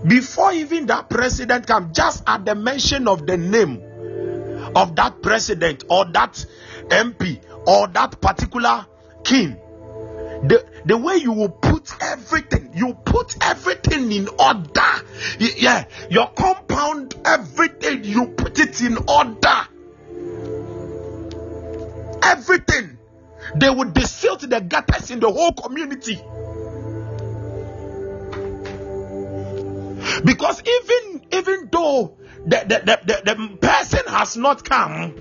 [0.08, 3.82] before even that president come, just at the mention of the name
[4.76, 6.46] of that president or that
[6.88, 8.86] MP or that particular
[9.24, 9.58] king,
[10.44, 14.82] the, the way you will put everything, you put everything in order.
[15.40, 19.68] Yeah, your compound, everything, you put it in order.
[22.22, 22.98] Everything.
[23.56, 26.22] They would desilt the gutters in the whole community.
[30.24, 35.16] Because even even though the, the, the, the, the person has not come,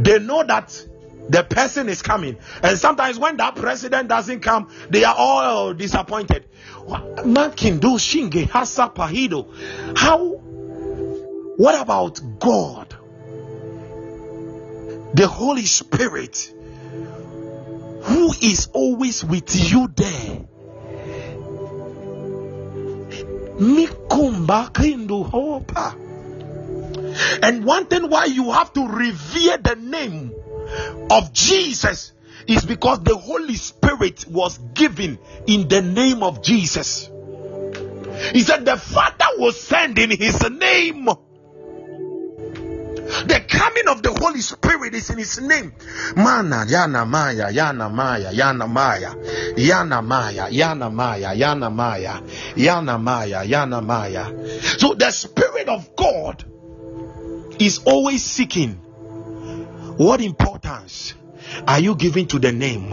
[0.00, 0.86] they know that
[1.28, 2.38] the person is coming.
[2.62, 6.46] And sometimes when that president doesn't come, they are all disappointed.
[6.86, 9.96] Makindo Shinge Hasa Pahido.
[9.96, 10.18] How
[11.58, 12.96] what about God?
[15.14, 16.54] The Holy Spirit
[18.02, 20.40] who is always with you there.
[23.58, 25.94] Mikumba Kindu Hopa.
[27.42, 30.32] And one thing why you have to revere the name
[31.10, 32.12] of Jesus
[32.46, 37.10] is because the Holy Spirit was given in the name of Jesus.
[38.32, 41.08] He said the Father was send in his name.
[43.08, 45.72] The coming of the Holy Spirit is in his name.
[46.16, 49.14] Mana yana maya yana maya yana maya
[49.56, 52.20] yana maya yana maya yana maya
[52.54, 54.24] yana maya yana maya.
[54.78, 56.44] So the Spirit of God
[57.58, 58.74] is always seeking
[59.96, 61.14] what importance
[61.66, 62.90] are you giving to the name?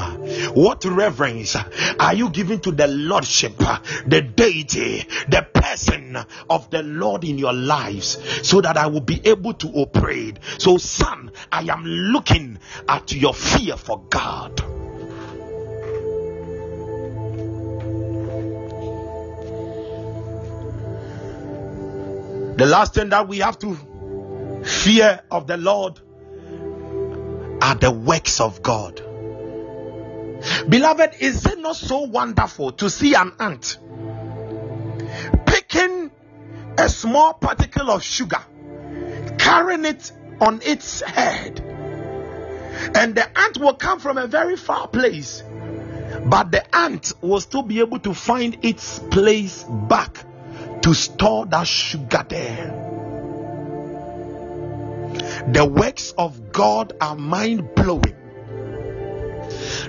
[0.53, 6.17] What reverence are you giving to the Lordship, the deity, the person
[6.49, 10.39] of the Lord in your lives so that I will be able to operate?
[10.57, 14.61] So, son, I am looking at your fear for God.
[22.57, 23.75] The last thing that we have to
[24.63, 25.99] fear of the Lord
[27.61, 29.01] are the works of God.
[30.69, 33.77] Beloved, is it not so wonderful to see an ant
[35.45, 36.11] picking
[36.77, 38.41] a small particle of sugar,
[39.37, 41.59] carrying it on its head?
[42.95, 45.41] And the ant will come from a very far place,
[46.25, 50.23] but the ant will still be able to find its place back
[50.81, 52.84] to store that sugar there.
[55.47, 58.15] The works of God are mind blowing.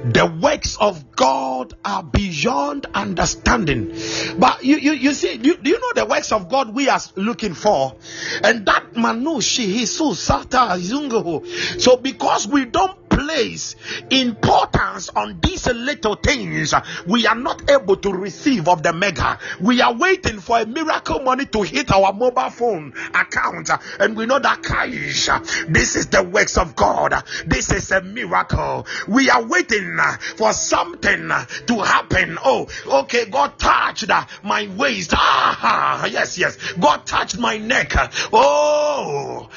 [0.05, 3.97] The works of God are beyond understanding.
[4.39, 7.01] But you, you, you see, you, do you know the works of God we are
[7.17, 7.97] looking for?
[8.43, 11.47] And that manushi, he so sata zungo.
[11.81, 13.77] So because we don't place
[14.11, 16.75] importance on these little things,
[17.07, 19.39] we are not able to receive of the mega.
[19.61, 24.27] We are waiting for a miracle money to hit our mobile phone account, and we
[24.27, 25.29] know that cash.
[25.69, 27.15] This is the works of God.
[27.47, 28.87] This is a miracle.
[29.09, 29.99] We are waiting
[30.37, 32.39] for something to happen.
[32.45, 33.27] Oh, okay.
[33.27, 34.11] God touched
[34.43, 35.13] my waist.
[35.15, 36.57] Ah, yes, yes.
[36.75, 37.93] God touched my neck.
[38.33, 39.49] Oh,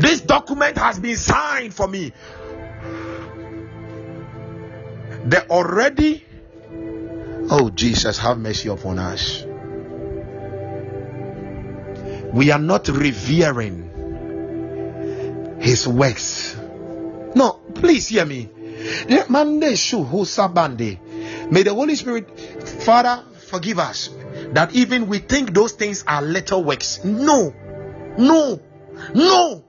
[0.00, 2.12] this document has been signed for me.
[5.24, 6.24] The already,
[7.50, 9.44] oh Jesus, have mercy upon us.
[12.32, 13.90] We are not revering
[15.60, 16.56] his works.
[17.34, 18.48] No, please hear me.
[19.08, 19.22] May
[21.62, 22.40] the Holy Spirit,
[22.82, 24.08] Father, forgive us
[24.52, 27.04] that even we think those things are little works.
[27.04, 27.54] No,
[28.16, 28.60] no,
[29.14, 29.64] no.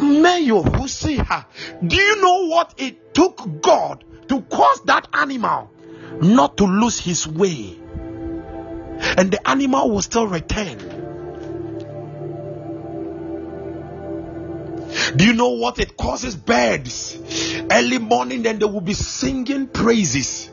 [0.00, 1.46] Mayo Hosea,
[1.86, 5.70] do you know what it took God to cause that animal
[6.20, 7.78] not to lose his way?
[9.18, 10.78] And the animal will still return.
[15.16, 17.18] Do you know what it causes birds?
[17.70, 20.50] Early morning, then they will be singing praises.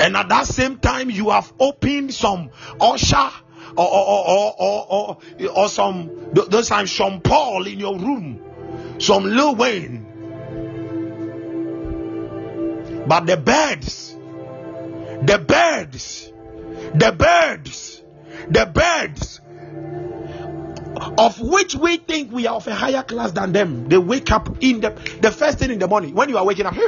[0.00, 2.50] And at that same time, you have opened some
[2.80, 3.30] usher
[3.76, 8.40] or or or or, or, or some those times some Paul in your room,
[8.98, 10.06] some Lil Wayne.
[13.06, 14.16] But the birds,
[15.22, 16.32] the birds,
[16.94, 18.02] the birds,
[18.48, 19.40] the birds
[21.18, 23.88] of which we think we are of a higher class than them.
[23.88, 24.90] They wake up in the
[25.20, 26.74] the first thing in the morning when you are waking up.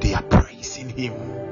[0.00, 1.43] They are praising him.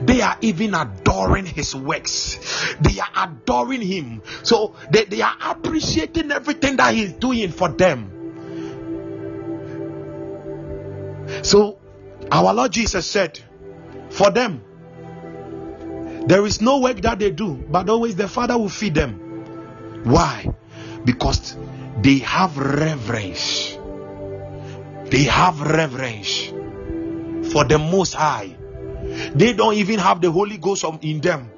[0.00, 2.38] They are even adoring his works.
[2.80, 4.22] They are adoring him.
[4.42, 8.14] So they, they are appreciating everything that he's doing for them.
[11.42, 11.78] So
[12.30, 13.40] our Lord Jesus said,
[14.10, 14.62] For them,
[16.26, 20.04] there is no work that they do, but always the Father will feed them.
[20.04, 20.46] Why?
[21.04, 21.56] Because
[22.02, 23.78] they have reverence.
[25.06, 26.48] They have reverence
[27.52, 28.57] for the Most High.
[29.34, 31.50] They don't even have the Holy Ghost in them,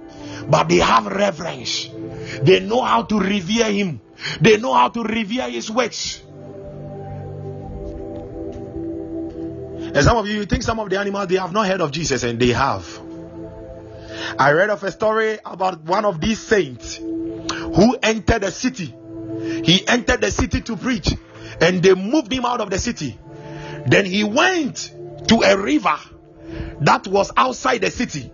[0.49, 1.89] but they have reverence.
[2.43, 4.01] They know how to revere Him,
[4.41, 6.23] they know how to revere His works.
[9.93, 11.91] And some of you, you think some of the animals they have not heard of
[11.91, 13.01] Jesus, and they have.
[14.39, 18.95] I read of a story about one of these saints who entered the city.
[19.65, 21.13] He entered the city to preach,
[21.61, 23.19] and they moved him out of the city.
[23.87, 24.93] Then he went
[25.29, 25.99] to a river
[26.81, 28.33] that was outside the city.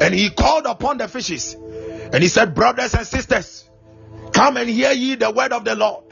[0.00, 3.68] And he called upon the fishes and he said, Brothers and sisters,
[4.32, 6.04] come and hear ye the word of the Lord.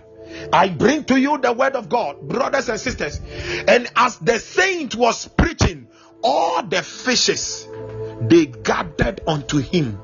[0.52, 3.20] I bring to you the word of God, brothers and sisters.
[3.68, 5.88] And as the saint was preaching,
[6.22, 7.66] all the fishes
[8.20, 10.00] they gathered unto him.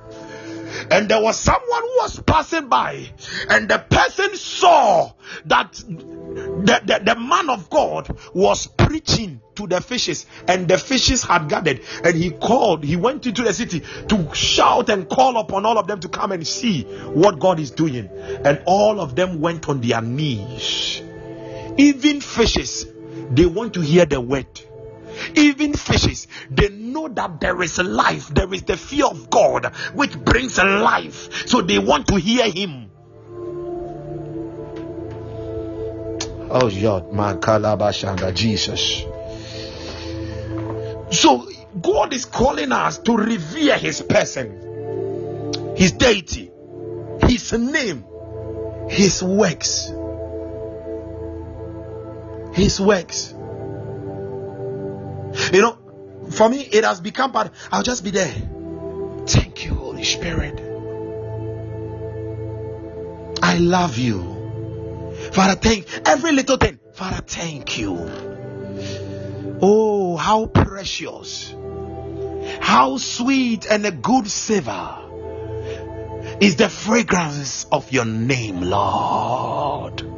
[0.91, 3.09] And there was someone who was passing by,
[3.49, 5.13] and the person saw
[5.47, 11.25] that the, the, the man of God was preaching to the fishes, and the fishes
[11.25, 11.81] had gathered.
[12.05, 15.87] And he called, he went into the city to shout and call upon all of
[15.87, 18.09] them to come and see what God is doing.
[18.45, 21.03] And all of them went on their knees.
[21.77, 22.87] Even fishes,
[23.31, 24.47] they want to hear the word.
[25.35, 30.19] Even fishes, they know that there is life, there is the fear of God which
[30.19, 31.47] brings life.
[31.49, 32.91] So they want to hear Him.
[36.51, 39.05] Oh, God, man, Kalabashanga, Jesus.
[41.11, 41.49] So
[41.81, 46.51] God is calling us to revere His person, His deity,
[47.23, 48.05] His name,
[48.89, 49.93] His works.
[52.55, 53.35] His works.
[55.53, 57.53] You know, for me, it has become part.
[57.73, 58.35] I'll just be there.
[59.27, 60.61] Thank you, Holy Spirit.
[63.43, 64.39] I love you.
[65.33, 66.79] Father, thank every little thing.
[66.95, 67.97] Father, thank you.
[69.61, 71.55] Oh, how precious,
[72.61, 74.99] how sweet and a good savor
[76.41, 80.18] is the fragrance of your name, Lord.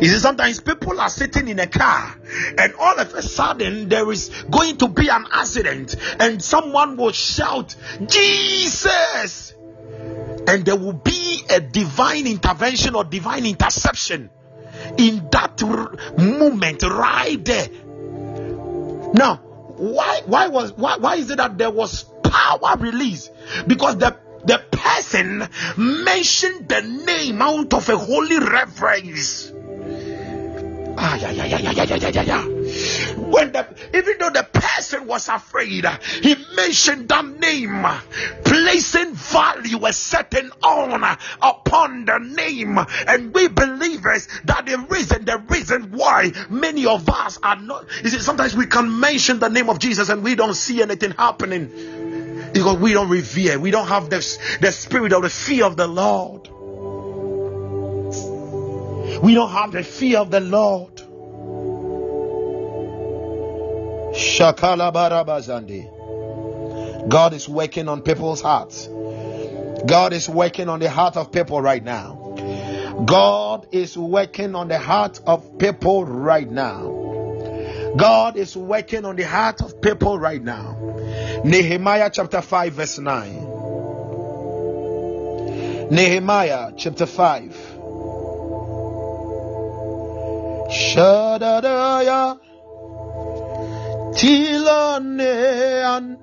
[0.00, 2.16] You see, sometimes people are sitting in a car
[2.58, 7.12] and all of a sudden there is going to be an accident and someone will
[7.12, 7.74] shout,
[8.06, 9.54] Jesus!
[10.48, 14.30] And there will be a divine intervention or divine interception
[14.98, 17.68] in that r- moment right there.
[19.12, 19.36] Now,
[19.76, 23.30] why why was why, why is it that there was power release?
[23.66, 29.52] Because the the person mentioned the name out of a holy reverence.
[30.98, 32.44] Ah, yeah, yeah, yeah, yeah, yeah, yeah, yeah, yeah.
[33.16, 35.84] When the even though the person was afraid,
[36.22, 37.84] he mentioned that name,
[38.44, 42.78] placing value a certain honor upon the name.
[43.06, 48.14] And we believers that the reason, the reason why many of us are not is
[48.14, 52.50] it sometimes we can mention the name of Jesus and we don't see anything happening
[52.52, 54.18] because we don't revere, we don't have the,
[54.60, 56.48] the spirit of the fear of the Lord.
[59.22, 60.96] We don't have the fear of the Lord.
[64.14, 67.08] Shakala barabazandi.
[67.08, 68.88] God is working on people's hearts.
[69.86, 72.22] God is working on the heart of people right now.
[73.04, 77.92] God is working on the heart of people right now.
[77.96, 80.76] God is working on the heart of people right now.
[81.44, 85.88] Nehemiah chapter 5, verse 9.
[85.90, 87.75] Nehemiah chapter 5.
[90.68, 92.38] Shadadaya.
[94.16, 96.16] Tilanean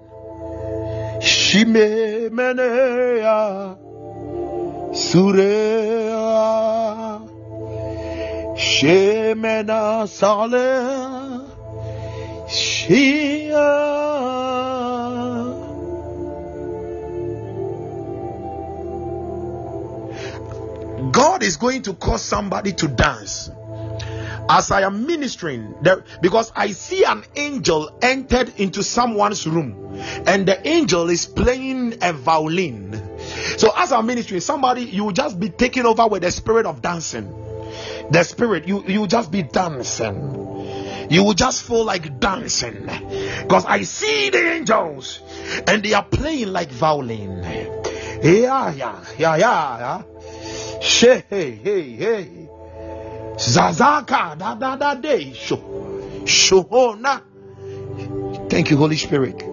[1.22, 2.58] Shimemenea
[4.92, 6.18] Surea
[8.58, 11.48] Shemena Sale.
[12.48, 13.94] Shia
[21.12, 23.52] God is going to cause somebody to dance
[24.50, 30.48] as I am ministering there because I see an angel entered into someone's room and
[30.48, 33.18] the angel is playing a violin.
[33.58, 36.82] So as I'm ministering, somebody you will just be taken over with the spirit of
[36.82, 37.40] dancing.
[38.12, 41.08] The spirit, you you just be dancing.
[41.10, 42.86] You will just feel like dancing.
[43.42, 45.20] Because I see the angels
[45.68, 47.44] and they are playing like violin.
[48.24, 50.04] Yeah, yeah, yeah, yeah.
[50.82, 52.43] Hey, hey, hey.
[53.36, 55.34] Zazaka da da da day.
[56.26, 57.22] Shohona.
[58.50, 59.44] Thank you, Holy Spirit.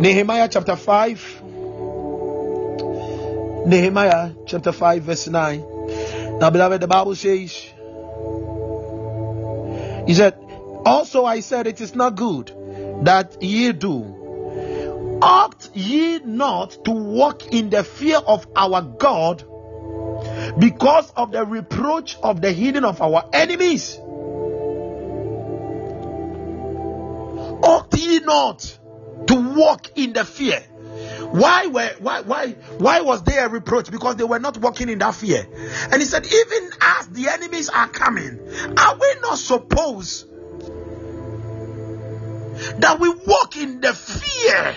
[0.00, 1.42] Nehemiah chapter 5.
[3.66, 6.38] Nehemiah chapter 5, verse 9.
[6.38, 7.52] Now, beloved, the Bible says,
[10.06, 10.38] He said,
[10.86, 12.52] Also I said, It is not good
[13.02, 15.18] that ye do.
[15.20, 19.44] Ought ye not to walk in the fear of our God
[20.58, 23.96] because of the reproach of the hidden of our enemies.
[27.60, 28.78] Ought ye not
[29.26, 30.60] to walk in the fear?
[31.30, 33.90] Why were why why why was there a reproach?
[33.90, 35.46] Because they were not walking in that fear.
[35.92, 38.38] And he said, even as the enemies are coming,
[38.78, 40.26] are we not supposed
[42.80, 44.76] that we walk in the fear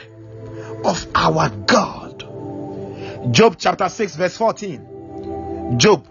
[0.83, 2.27] of our God?
[3.33, 4.90] Job chapter 6, verse 14.
[5.77, 6.05] Job.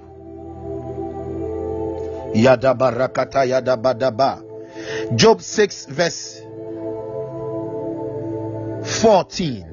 [2.35, 4.43] Yadabarakata yadabadaba.
[5.17, 6.43] Job 6 verse
[9.01, 9.67] 14.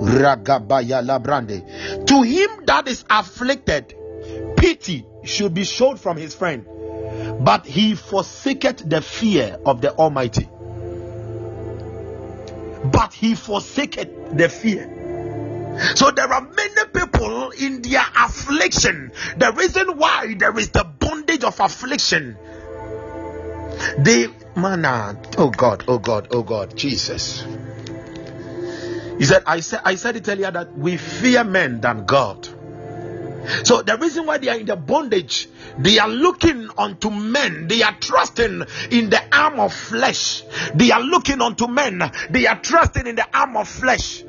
[0.00, 2.06] Ragabaya labrande.
[2.06, 3.94] To him that is afflicted,
[4.56, 6.64] pity should be shown from his friend,
[7.44, 10.48] but he forsaketh the fear of the Almighty.
[12.90, 15.00] But he forsaketh the fear
[15.94, 16.84] so there are many
[17.20, 19.12] people in their affliction.
[19.36, 22.36] The reason why there is the bondage of affliction,
[23.98, 27.44] they man, ah, oh God, oh God, oh God, Jesus.
[29.18, 32.48] He said, I said, I said it earlier that we fear men than God.
[33.64, 35.48] So the reason why they are in the bondage,
[35.78, 40.42] they are looking unto men, they are trusting in the arm of flesh.
[40.74, 44.24] They are looking unto men, they are trusting in the arm of flesh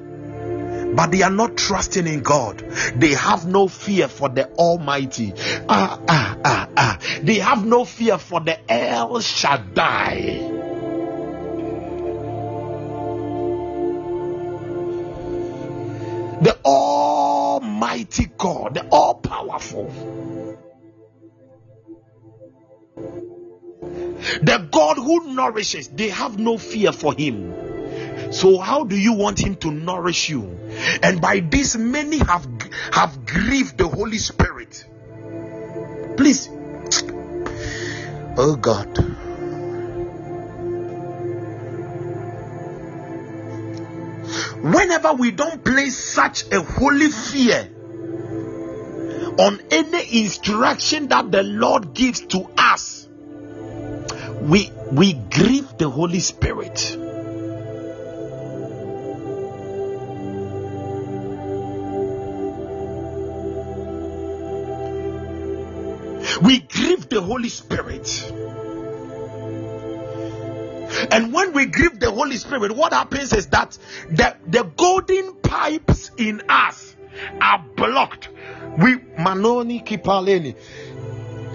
[0.94, 2.60] but they are not trusting in God.
[2.96, 5.34] They have no fear for the Almighty.
[5.70, 7.00] Ah, ah, ah, ah.
[7.24, 10.60] They have no fear for the El Shaddai.
[16.42, 19.92] The Almighty God, the All Powerful.
[24.42, 27.70] The God who nourishes, they have no fear for Him.
[28.32, 30.62] So, how do you want Him to nourish you?
[31.03, 32.48] and by this many have
[32.94, 34.86] have grieved the holy spirit.
[36.18, 36.49] Please.
[38.38, 38.98] Oh god.
[44.64, 47.70] Whenever we don't place such a holy fear
[49.38, 53.08] on any instruction that the lord gives to us
[54.41, 56.98] we we grieve the holy spirit
[66.42, 68.32] we grieve the Holy Spirit.
[71.12, 73.78] And when we grieve the Holy Spirit, what happens is that
[74.10, 76.96] the, the golden pipes in us
[77.40, 78.30] are blocked.
[78.78, 80.56] We manoni kipaleni.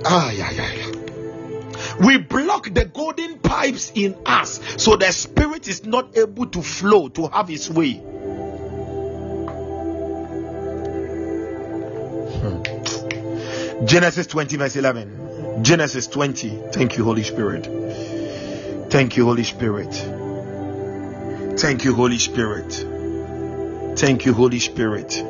[0.05, 0.93] Ah, yeah, yeah, yeah.
[2.01, 7.09] We block the golden pipes in us so the spirit is not able to flow
[7.09, 8.03] to have its way.
[13.85, 15.63] Genesis 20, verse 11.
[15.63, 16.49] Genesis 20.
[16.73, 17.67] Thank you, Holy Spirit.
[18.91, 19.93] Thank you, Holy Spirit.
[21.59, 22.73] Thank you, Holy Spirit.
[23.97, 25.23] Thank you, Holy Spirit.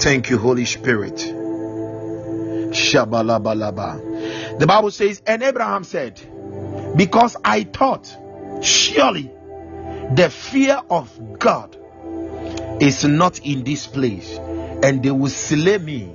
[0.00, 1.16] Thank you, Holy Spirit.
[2.70, 4.58] Shabalabalaba.
[4.60, 6.20] The Bible says, and Abraham said,
[6.96, 8.06] Because I thought,
[8.62, 9.30] surely
[10.14, 11.76] the fear of God
[12.80, 16.14] is not in this place, and they will slay me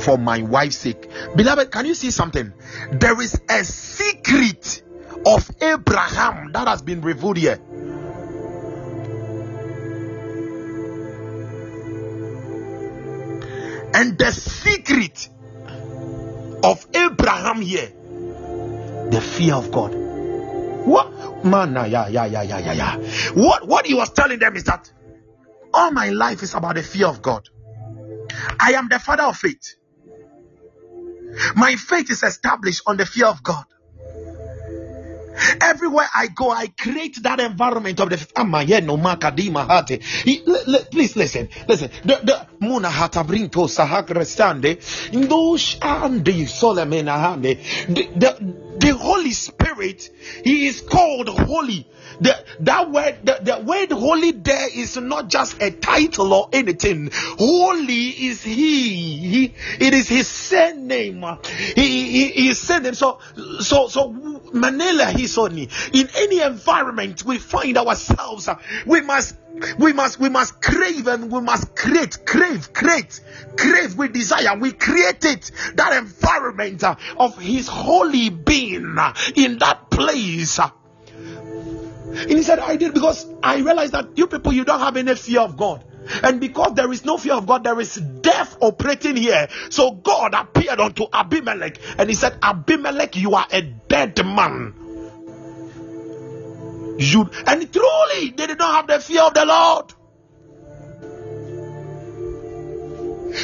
[0.00, 1.08] for my wife's sake.
[1.34, 2.52] Beloved, can you see something?
[2.92, 4.82] There is a secret
[5.24, 7.60] of Abraham that has been revealed here.
[13.94, 15.30] And the secret
[16.62, 17.92] of Abraham here,
[19.10, 19.94] the fear of God.
[20.86, 21.74] What man?
[21.74, 22.96] Yeah, yeah, yeah, yeah, yeah, yeah.
[23.34, 24.92] What what he was telling them is that
[25.72, 27.48] all my life is about the fear of God.
[28.60, 29.76] I am the father of faith.
[31.54, 33.64] My faith is established on the fear of God.
[35.60, 38.16] Everywhere I go, I create that environment of the
[39.66, 40.00] Hate.
[40.90, 41.90] Please listen, listen.
[42.04, 43.68] The the Muna Hatabrinto
[46.46, 47.58] Solemena Hande.
[47.88, 50.10] The the Holy Spirit,
[50.44, 51.86] He is called holy
[52.20, 57.10] the, that word, the, the word holy there is not just a title or anything.
[57.12, 59.16] Holy is He.
[59.16, 61.24] he it is His surname.
[61.74, 62.94] He, he, His surname.
[62.94, 63.18] So,
[63.60, 64.12] so, so
[64.52, 68.48] Manila, He's only in any environment we find ourselves.
[68.86, 69.36] We must
[69.78, 73.20] we must we must crave and we must create crave create
[73.56, 76.82] crave we desire we create it that environment
[77.16, 78.96] of his holy being
[79.34, 80.58] in that place
[82.06, 85.14] and he said, I did because I realized that you people, you don't have any
[85.14, 85.84] fear of God.
[86.22, 89.48] And because there is no fear of God, there is death operating here.
[89.70, 94.85] So God appeared unto Abimelech and he said, Abimelech, you are a dead man.
[96.98, 99.92] You and truly they did not have the fear of the Lord.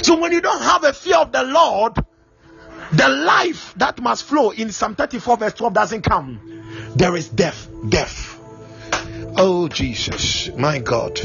[0.05, 1.95] So when you don't have a fear of the Lord,
[2.93, 6.41] the life that must flow in Psalm 34, verse 12 doesn't come.
[6.95, 8.39] There is death, death.
[9.37, 11.19] Oh, Jesus, my God.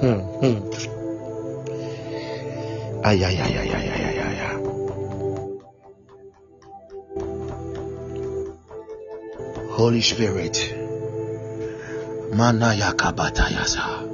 [0.00, 0.92] Hmm, hmm, hmm.
[3.04, 3.91] Ay, ay, ay, ay, ay, ay, ay, ay.
[9.82, 10.54] Holy Spirit.
[12.38, 14.06] Manaya kabatayasa.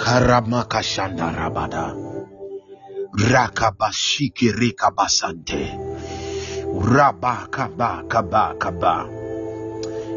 [0.00, 1.92] Karamakashanda rabada.
[3.12, 5.76] Rakabashiki rikabasante.
[6.80, 9.04] Rabba kaba kaba.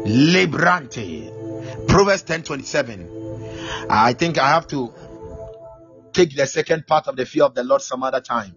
[0.08, 1.28] Lebrante.
[1.86, 3.04] Proverbs 10:27.
[3.90, 4.88] I think I have to
[6.14, 8.56] take the second part of the fear of the Lord some other time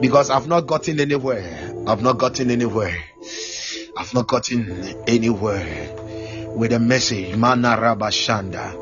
[0.00, 1.44] because I've not gotten anywhere.
[1.86, 2.96] I've not gotten anywhere.
[3.96, 5.94] I've not gotten anywhere
[6.54, 7.36] with the message.
[7.36, 8.80] Mana Rabashanda.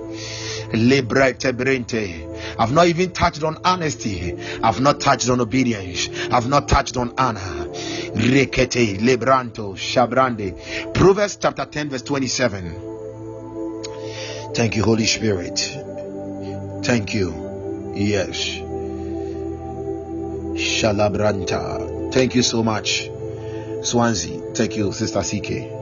[0.73, 4.39] I've not even touched on honesty.
[4.63, 6.09] I've not touched on obedience.
[6.31, 7.41] I've not touched on honor.
[7.41, 10.95] Rekete, Lebranto, Shabrande.
[10.95, 14.53] Proverbs chapter 10, verse 27.
[14.55, 15.59] Thank you, Holy Spirit.
[16.85, 17.93] Thank you.
[17.97, 18.39] Yes.
[20.57, 22.13] Shalabranta.
[22.13, 23.11] Thank you so much.
[23.83, 24.55] Swansea.
[24.55, 25.81] Thank you, Sister CK.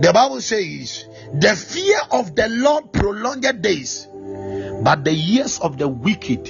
[0.00, 4.08] The Bible says, The fear of the Lord prolonged days,
[4.82, 6.48] but the years of the wicked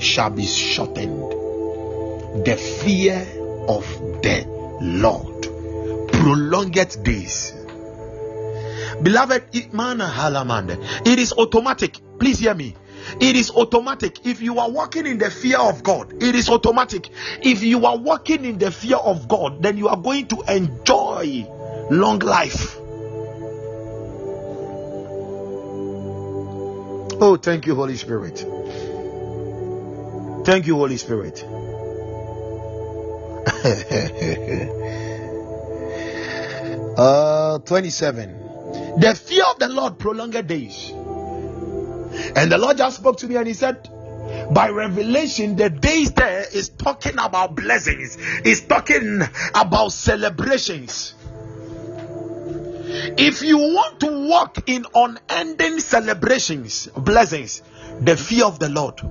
[0.00, 1.32] shall be shortened.
[2.44, 3.26] The fear
[3.68, 3.84] of
[4.22, 4.46] the
[4.80, 6.12] Lord.
[6.12, 7.52] Prolonged days.
[9.02, 11.98] Beloved, it is automatic.
[12.18, 12.74] Please hear me.
[13.20, 14.26] It is automatic.
[14.26, 17.10] If you are walking in the fear of God, it is automatic.
[17.42, 21.46] If you are walking in the fear of God, then you are going to enjoy
[21.90, 22.76] long life.
[27.20, 28.38] Oh, thank you, Holy Spirit.
[30.44, 31.44] Thank you, Holy Spirit.
[36.96, 38.44] uh, 27.
[38.98, 40.92] The fear of the Lord prolonged days.
[42.36, 43.88] And the Lord just spoke to me and He said,
[44.52, 49.22] by revelation, the days there is talking about blessings, is talking
[49.54, 51.14] about celebrations.
[53.18, 57.62] If you want to walk in unending celebrations, blessings,
[58.00, 59.02] the fear of the Lord,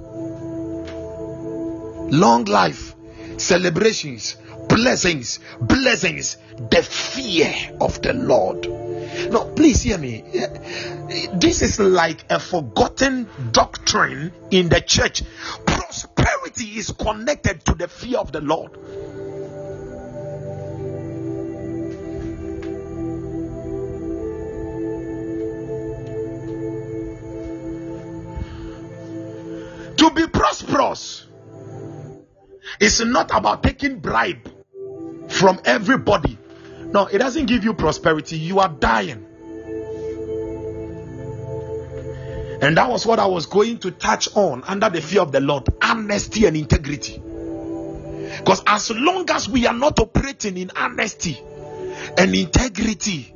[2.12, 2.96] long life,
[3.38, 4.36] celebrations,
[4.70, 8.77] blessings, blessings, the fear of the Lord.
[9.26, 10.24] No, please hear me.
[11.34, 15.24] This is like a forgotten doctrine in the church.
[15.66, 18.74] Prosperity is connected to the fear of the Lord.
[29.98, 31.26] To be prosperous
[32.80, 34.52] is not about taking bribe
[35.28, 36.38] from everybody
[36.94, 38.38] no, it doesn't give you prosperity.
[38.38, 39.26] You are dying.
[42.60, 45.40] And that was what I was going to touch on under the fear of the
[45.40, 47.22] Lord honesty and integrity.
[48.38, 51.40] Because as long as we are not operating in honesty
[52.18, 53.34] and integrity,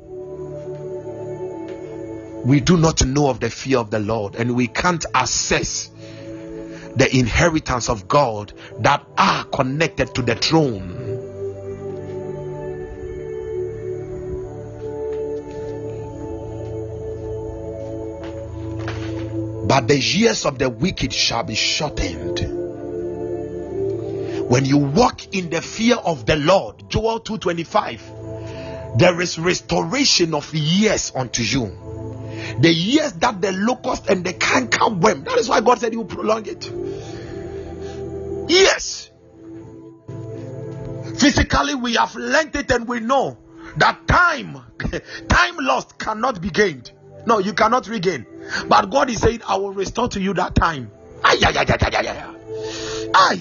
[2.44, 5.88] we do not know of the fear of the Lord and we can't assess
[6.96, 11.01] the inheritance of God that are connected to the throne.
[19.72, 22.40] But the years of the wicked shall be shortened.
[24.50, 30.54] When you walk in the fear of the Lord, Joel 2:25, there is restoration of
[30.54, 31.72] years unto you.
[32.60, 36.04] The years that the locust and the cankerworm, that is why God said He will
[36.04, 36.70] prolong it.
[38.50, 39.08] Yes.
[41.16, 43.38] Physically, we have learned it and we know
[43.78, 44.60] that time,
[45.28, 46.92] time lost cannot be gained.
[47.24, 48.26] No, you cannot regain.
[48.68, 50.90] But God is saying, I will restore to you that time.
[51.24, 52.34] Ay, ay, ay, ay, ay, ay,
[53.14, 53.40] ay.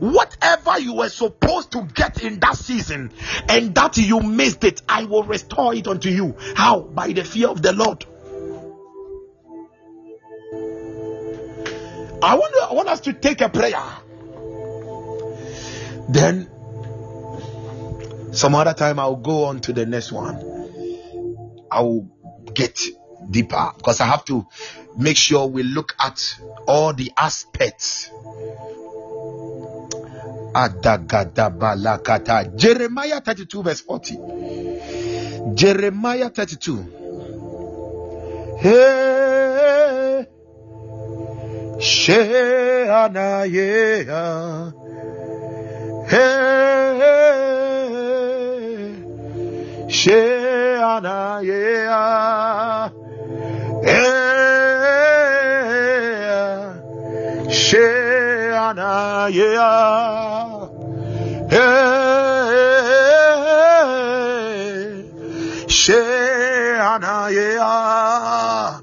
[0.00, 3.10] Whatever you were supposed to get in that season
[3.48, 6.36] and that you missed it, I will restore it unto you.
[6.54, 6.80] How?
[6.80, 8.04] By the fear of the Lord.
[12.22, 13.82] I want, I want us to take a prayer.
[16.08, 16.48] Then,
[18.32, 20.36] some other time, I'll go on to the next one.
[21.70, 22.08] I'll
[22.54, 22.80] get
[23.30, 24.46] deeper because I have to
[24.96, 26.20] make sure we look at
[26.66, 28.10] all the aspects.
[32.56, 34.18] Jeremiah 32, verse 40.
[35.54, 36.98] Jeremiah 32.
[38.60, 40.26] Hey,
[41.78, 44.72] Sheana, yeah.
[46.08, 46.98] Hey,
[49.88, 51.40] Sheana,
[57.72, 58.48] yeah.
[58.58, 60.68] Sheana, yeah.
[65.68, 68.80] Sheana, yeah.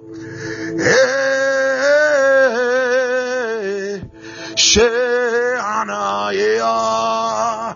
[4.56, 7.76] Sheana, yeah.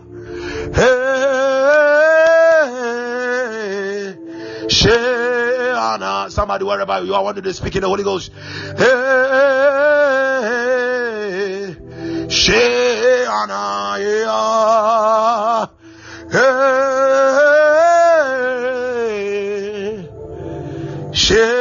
[4.67, 8.31] Sheana, somebody wherever you are wanted to speak in the Holy Ghost.
[8.77, 10.08] Hey,
[12.29, 15.65] Sheana, yeah.
[16.31, 16.37] Hey,
[21.11, 21.58] Sheana,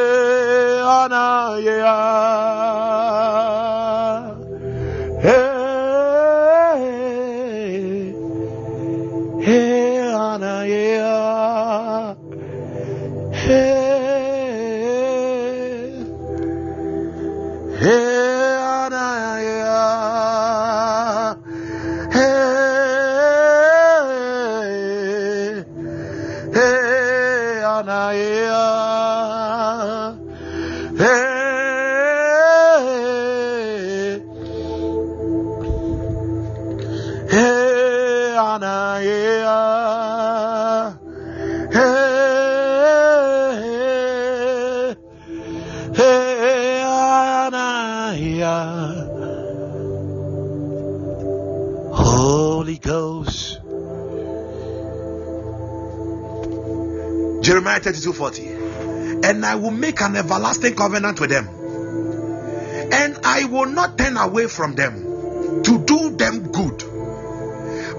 [57.59, 58.47] Jeremiah 32 40.
[59.27, 61.49] And I will make an everlasting covenant with them,
[62.93, 66.85] and I will not turn away from them to do them good,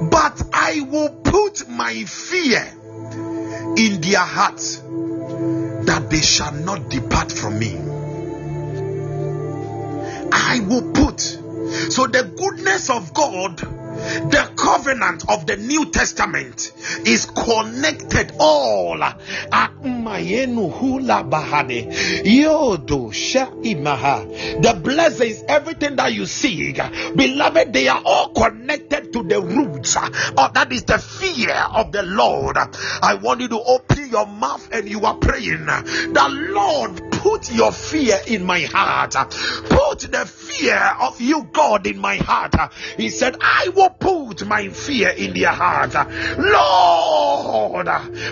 [0.10, 2.66] but I will put my fear
[3.76, 7.76] in their hearts that they shall not depart from me.
[10.32, 11.20] I will put.
[11.20, 13.62] So the goodness of God
[14.30, 16.72] the covenant of the New Testament
[17.06, 18.98] is connected all.
[24.60, 26.74] The blessings, everything that you see,
[27.16, 29.96] beloved, they are all connected to the roots.
[29.98, 32.58] Oh, that is the fear of the Lord.
[32.58, 35.66] I want you to open your mouth and you are praying.
[35.66, 39.14] The Lord put your fear in my heart.
[39.14, 42.56] Put the fear of you, God, in my heart.
[42.98, 45.94] He said, I will put my fear in their heart.
[46.38, 47.88] Lord,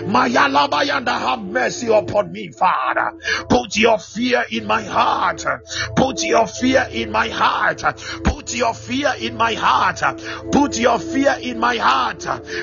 [0.06, 3.12] my Alabayanda, have mercy upon me, Father.
[3.48, 5.44] Put your fear in my heart.
[5.94, 7.82] Put your fear in my heart.
[8.24, 10.02] Put your fear in my heart.
[10.50, 12.20] Put your fear in my heart.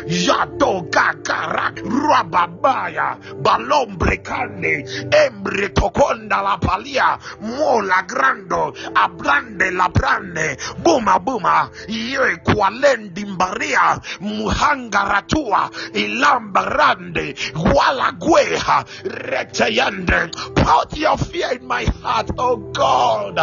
[0.08, 3.20] Yado gagarak rababaya
[6.16, 17.36] tokonda la palia mola grando abrande la brande buma buma ye kwalendi mbaria muhangaratua ilambarande
[17.76, 23.36] wala gweha reteyande put your fear in my heart oh God.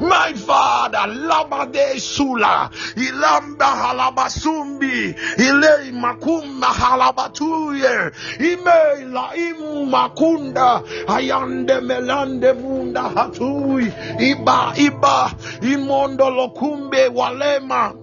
[0.00, 11.80] My father labade sula ilamba halabasumbi ile makumba halabatuye imela imakunda ayande
[12.10, 15.30] melande munda hatui iba iba
[15.62, 17.94] imondo lokumbe walema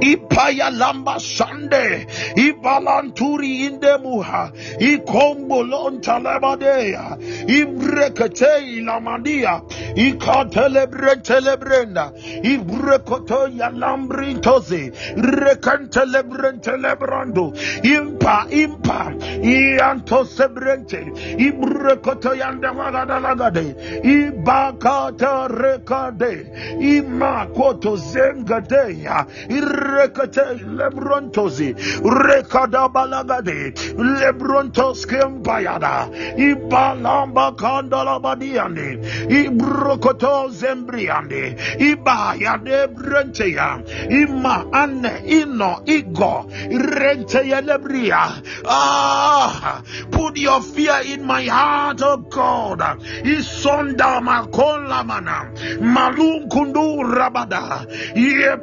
[0.00, 2.06] Ipaya lamba sande,
[2.36, 7.16] ibalanturi indemuha, ikombo lontalebadea,
[7.46, 9.60] ibrekete ilamandia,
[9.94, 12.12] ikatelebre telebrenda,
[12.42, 17.52] ibrekoto yalambrintozi, rekantelebre telebrando,
[17.82, 19.12] impa impa,
[19.42, 21.00] iantosebrente,
[21.38, 23.74] ibrekoto yandamagadalagade,
[24.04, 26.46] ibakata rekade,
[26.80, 38.98] imakoto zengadeya, irekete lebrontozi rekada balagade lebrontos kempayada ibalamba kandala badiande
[39.28, 42.58] ibrokoto zembriande ibaya
[42.94, 48.42] brenteya ima ane ino igo renteya lebria.
[48.66, 52.80] Ah put your fear in my heart oh god.
[53.24, 58.56] Isonda makola mana malum kundu rabada ye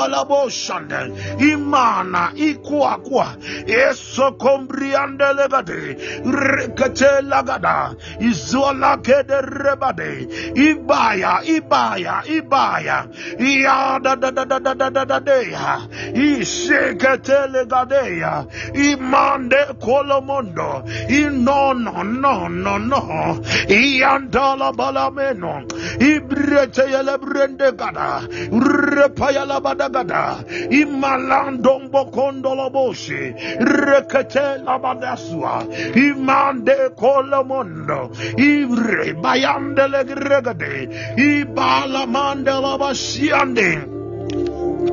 [0.00, 3.36] payala balaboshande imana ikuakua.
[3.66, 10.28] Eso kombriande legade rekete lagada izola kede rebade.
[10.54, 13.08] Ibaya ibaya ibaya.
[13.38, 15.80] Ya da da da da da da da da de ya
[16.14, 18.44] ishekete legade ya
[18.74, 20.84] imande kolomondo.
[21.08, 22.78] Ino no no no.
[22.78, 25.64] No iyandala balameno.
[26.00, 28.20] Ibrete yele brende gada.
[28.50, 29.44] Repaya
[29.80, 35.64] Kadagada, Imalandombo Kondoloboshe, Rekete Labadasua,
[35.96, 43.99] Imande Colomondo, Ivre Bayandele Gregade, Ibala Mandela Bashiande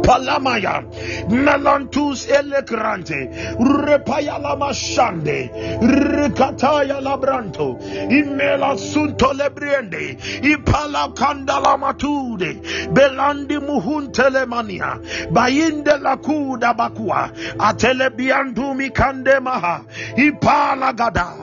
[0.03, 0.83] palamaya.
[1.29, 5.49] Melantus elekrante repaya la mashande.
[5.81, 7.77] Rikataya labranto
[8.09, 10.17] imela sunto lebriende.
[10.43, 12.61] Ipala kanda la matude.
[12.93, 14.99] Belandi muhuntele mania.
[15.31, 17.31] Bayinde la kuda bakua.
[17.57, 19.81] Atele biandumi kande maha.
[20.15, 21.33] Ipala gada.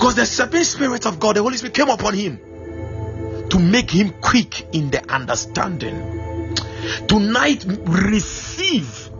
[0.00, 2.38] Because the seven spirit of God, the Holy Spirit came upon him
[3.50, 5.94] to make him quick in the understanding.
[7.06, 9.10] Tonight, receive,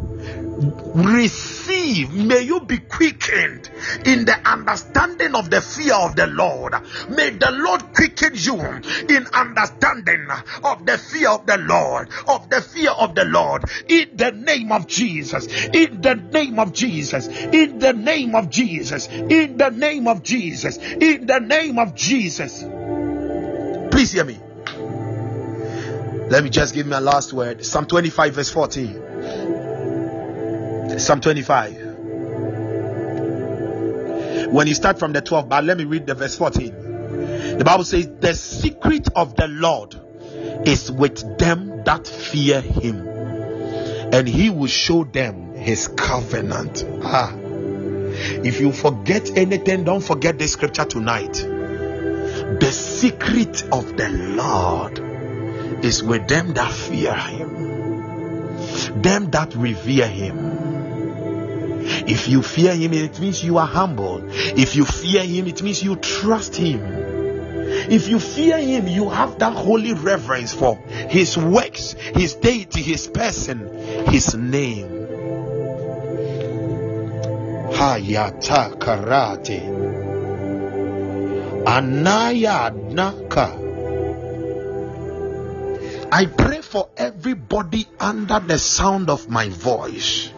[0.94, 1.49] receive.
[1.68, 3.70] May you be quickened
[4.04, 6.74] in the understanding of the fear of the Lord.
[7.08, 10.26] May the Lord quicken you in understanding
[10.64, 14.72] of the fear of the Lord, of the fear of the Lord, in the name
[14.72, 20.08] of Jesus, in the name of Jesus, in the name of Jesus, in the name
[20.08, 22.64] of Jesus, in the name of Jesus.
[23.90, 24.38] Please hear me.
[26.30, 27.64] Let me just give my last word.
[27.66, 29.59] Psalm 25, verse 14.
[31.00, 31.88] Psalm 25.
[34.52, 37.58] When you start from the 12, but let me read the verse 14.
[37.58, 40.00] The Bible says, The secret of the Lord
[40.66, 46.84] is with them that fear him, and he will show them his covenant.
[47.02, 47.32] Ah.
[47.32, 51.46] If you forget anything, don't forget this scripture tonight
[52.58, 54.98] the secret of the Lord
[55.84, 60.59] is with them that fear him, them that revere him.
[61.82, 64.22] If you fear him, it means you are humble.
[64.30, 66.80] If you fear him, it means you trust him.
[67.90, 73.06] If you fear him, you have that holy reverence for his works, his deity, his
[73.06, 74.88] person, his name.
[77.72, 79.60] Hayata karate.
[81.66, 83.68] Anaya Naka.
[86.12, 90.32] I pray for everybody under the sound of my voice.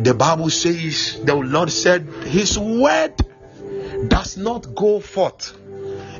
[0.00, 3.14] The Bible says, the Lord said, His word
[4.08, 5.56] does not go forth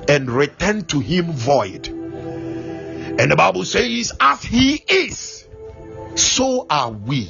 [0.08, 1.88] and return to Him void.
[1.88, 5.46] And the Bible says, As He is,
[6.14, 7.28] so are we.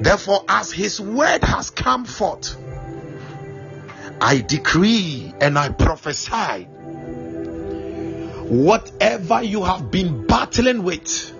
[0.00, 2.56] Therefore, as His word has come forth,
[4.20, 6.64] I decree and I prophesy
[8.48, 11.32] whatever you have been battling with,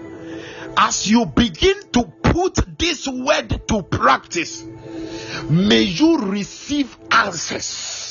[0.77, 4.63] as you begin to put this word to practice,
[5.49, 8.06] may you receive answers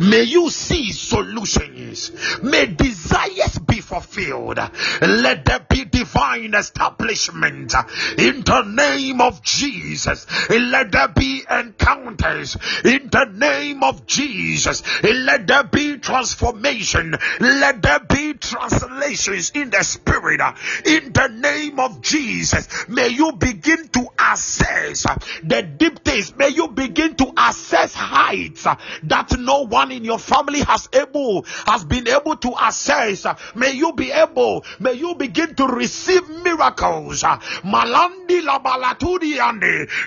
[0.00, 2.12] May you see solutions.
[2.42, 4.58] May desires be fulfilled.
[5.00, 7.74] Let there be divine establishment
[8.18, 10.26] in the name of Jesus.
[10.50, 14.82] Let there be encounters in the name of Jesus.
[15.02, 17.14] Let there be transformation.
[17.40, 20.40] Let there be translations in the spirit
[20.84, 22.88] in the name of Jesus.
[22.88, 25.06] May you begin to assess
[25.42, 26.36] the deep things.
[26.36, 31.84] May you begin to assess heights that no one in your family has able has
[31.84, 33.26] been able to assess.
[33.54, 37.22] May you be able, may you begin to receive miracles.
[37.22, 38.44] Malandi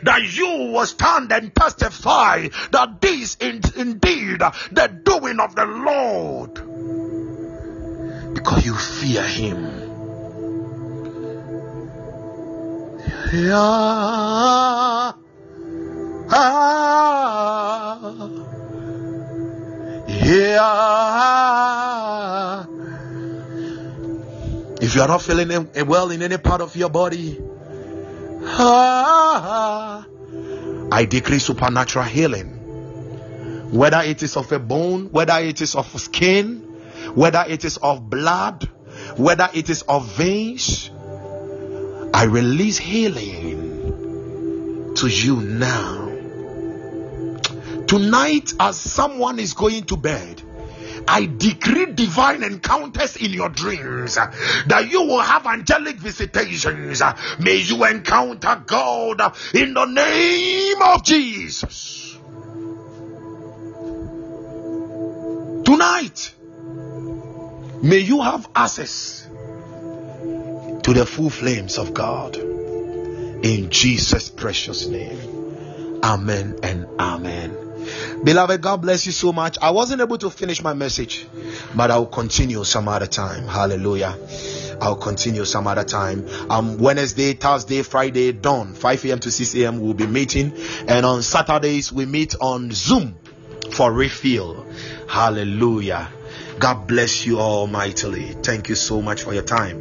[0.03, 4.39] that you will stand and testify that this is indeed
[4.71, 6.53] the doing of the Lord.
[8.33, 9.87] Because you fear him.
[13.33, 15.13] Yeah.
[16.29, 16.86] Ah.
[20.27, 20.65] Yeah.
[24.81, 27.39] If you are not feeling eh, well in any part of your body,
[30.89, 32.55] I decree supernatural healing.
[33.71, 36.57] Whether it is of a bone, whether it is of skin,
[37.15, 38.69] whether it is of blood,
[39.15, 40.91] whether it is of veins,
[42.13, 46.06] I release healing to you now.
[47.87, 50.41] Tonight, as someone is going to bed,
[51.07, 54.33] I decree divine encounters in your dreams uh,
[54.67, 57.01] that you will have angelic visitations.
[57.01, 62.17] Uh, may you encounter God uh, in the name of Jesus.
[65.63, 66.33] Tonight,
[67.81, 69.27] may you have access
[70.83, 76.01] to the full flames of God in Jesus' precious name.
[76.03, 77.66] Amen and amen.
[78.23, 79.57] Beloved, God bless you so much.
[79.61, 81.25] I wasn't able to finish my message,
[81.75, 83.47] but I'll continue some other time.
[83.47, 84.17] Hallelujah.
[84.81, 86.27] I'll continue some other time.
[86.49, 89.19] Um, Wednesday, Thursday, Friday, dawn, 5 a.m.
[89.19, 89.79] to 6 a.m.
[89.79, 90.53] We'll be meeting,
[90.87, 93.15] and on Saturdays we meet on Zoom
[93.71, 94.65] for refill.
[95.07, 96.09] Hallelujah.
[96.59, 98.33] God bless you all mightily.
[98.41, 99.79] Thank you so much for your time.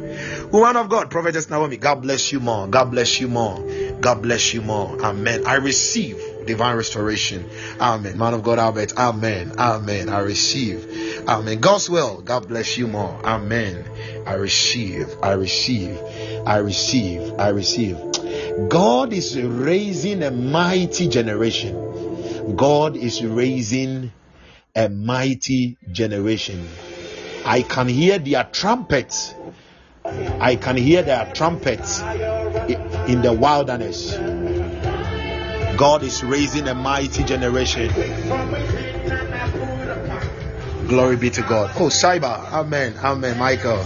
[0.51, 2.67] Woman of God, Prophetess Naomi, God bless you more.
[2.67, 3.59] God bless you more.
[3.99, 4.99] God bless you more.
[5.01, 5.47] Amen.
[5.47, 7.47] I receive divine restoration.
[7.79, 8.17] Amen.
[8.17, 8.93] Man of God, Albert.
[8.97, 9.53] Amen.
[9.57, 10.09] Amen.
[10.09, 11.27] I receive.
[11.27, 11.59] Amen.
[11.59, 12.21] God's will.
[12.21, 13.19] God bless you more.
[13.23, 13.85] Amen.
[14.25, 15.07] I receive.
[15.21, 15.99] I receive.
[16.45, 17.33] I receive.
[17.39, 17.97] I receive.
[18.69, 22.55] God is raising a mighty generation.
[22.55, 24.11] God is raising
[24.75, 26.67] a mighty generation.
[27.45, 29.33] I can hear their trumpets.
[30.05, 34.13] I can hear their trumpets in the wilderness.
[35.77, 37.93] God is raising a mighty generation.
[40.87, 41.71] Glory be to God.
[41.75, 42.51] Oh, Cyber.
[42.51, 42.95] Amen.
[42.97, 43.37] Amen.
[43.37, 43.83] Michael.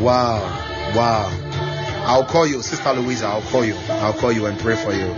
[0.00, 0.40] Wow.
[0.94, 1.38] Wow.
[2.04, 3.26] I'll call you, Sister Louisa.
[3.26, 3.74] I'll call you.
[3.88, 5.12] I'll call you and pray for you.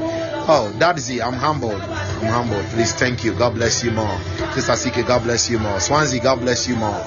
[0.46, 1.80] Oh, Dadzy, I'm humbled.
[1.80, 2.64] I'm humbled.
[2.66, 3.34] Please, thank you.
[3.34, 4.18] God bless you more.
[4.52, 5.80] Sister Sike, God bless you more.
[5.80, 7.02] Swansea, God bless you more.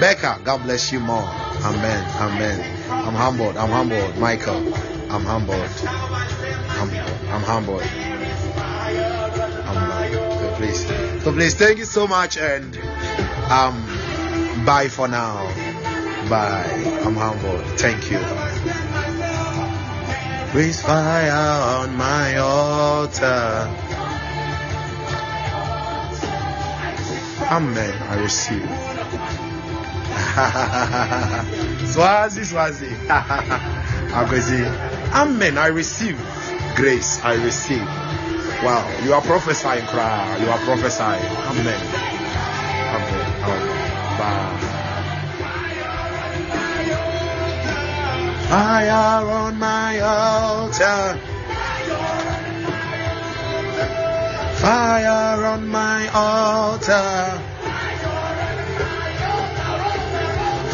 [0.00, 1.22] Becca, God bless you more.
[1.22, 2.04] Amen.
[2.20, 2.90] Amen.
[2.90, 3.56] I'm humbled.
[3.56, 4.16] I'm humbled.
[4.18, 4.60] Michael,
[5.10, 5.70] I'm humbled.
[6.78, 6.90] I'm,
[7.32, 7.82] I'm humbled.
[9.66, 10.86] I'm, so please,
[11.24, 12.76] so please, thank you so much, and
[13.50, 13.84] um,
[14.64, 15.46] bye for now.
[16.28, 17.00] Bye.
[17.04, 17.64] I'm humbled.
[17.78, 18.18] Thank you.
[20.54, 23.74] Raise fire on my altar.
[27.50, 28.02] Amen.
[28.02, 28.68] I receive.
[31.88, 32.88] Swazi, Swazi.
[34.12, 34.97] Agozi.
[35.12, 35.58] Amen.
[35.58, 36.18] I receive
[36.76, 37.20] grace.
[37.22, 37.86] I receive.
[38.62, 38.84] Wow.
[39.04, 40.36] You are prophesying, cry.
[40.38, 41.24] You are prophesying.
[41.48, 41.80] Amen.
[42.94, 43.28] Amen.
[43.44, 44.18] Amen.
[44.18, 44.58] Bye.
[48.48, 51.18] Fire on my altar.
[54.56, 57.42] Fire on my altar.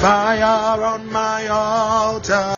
[0.00, 2.44] Fire on my altar.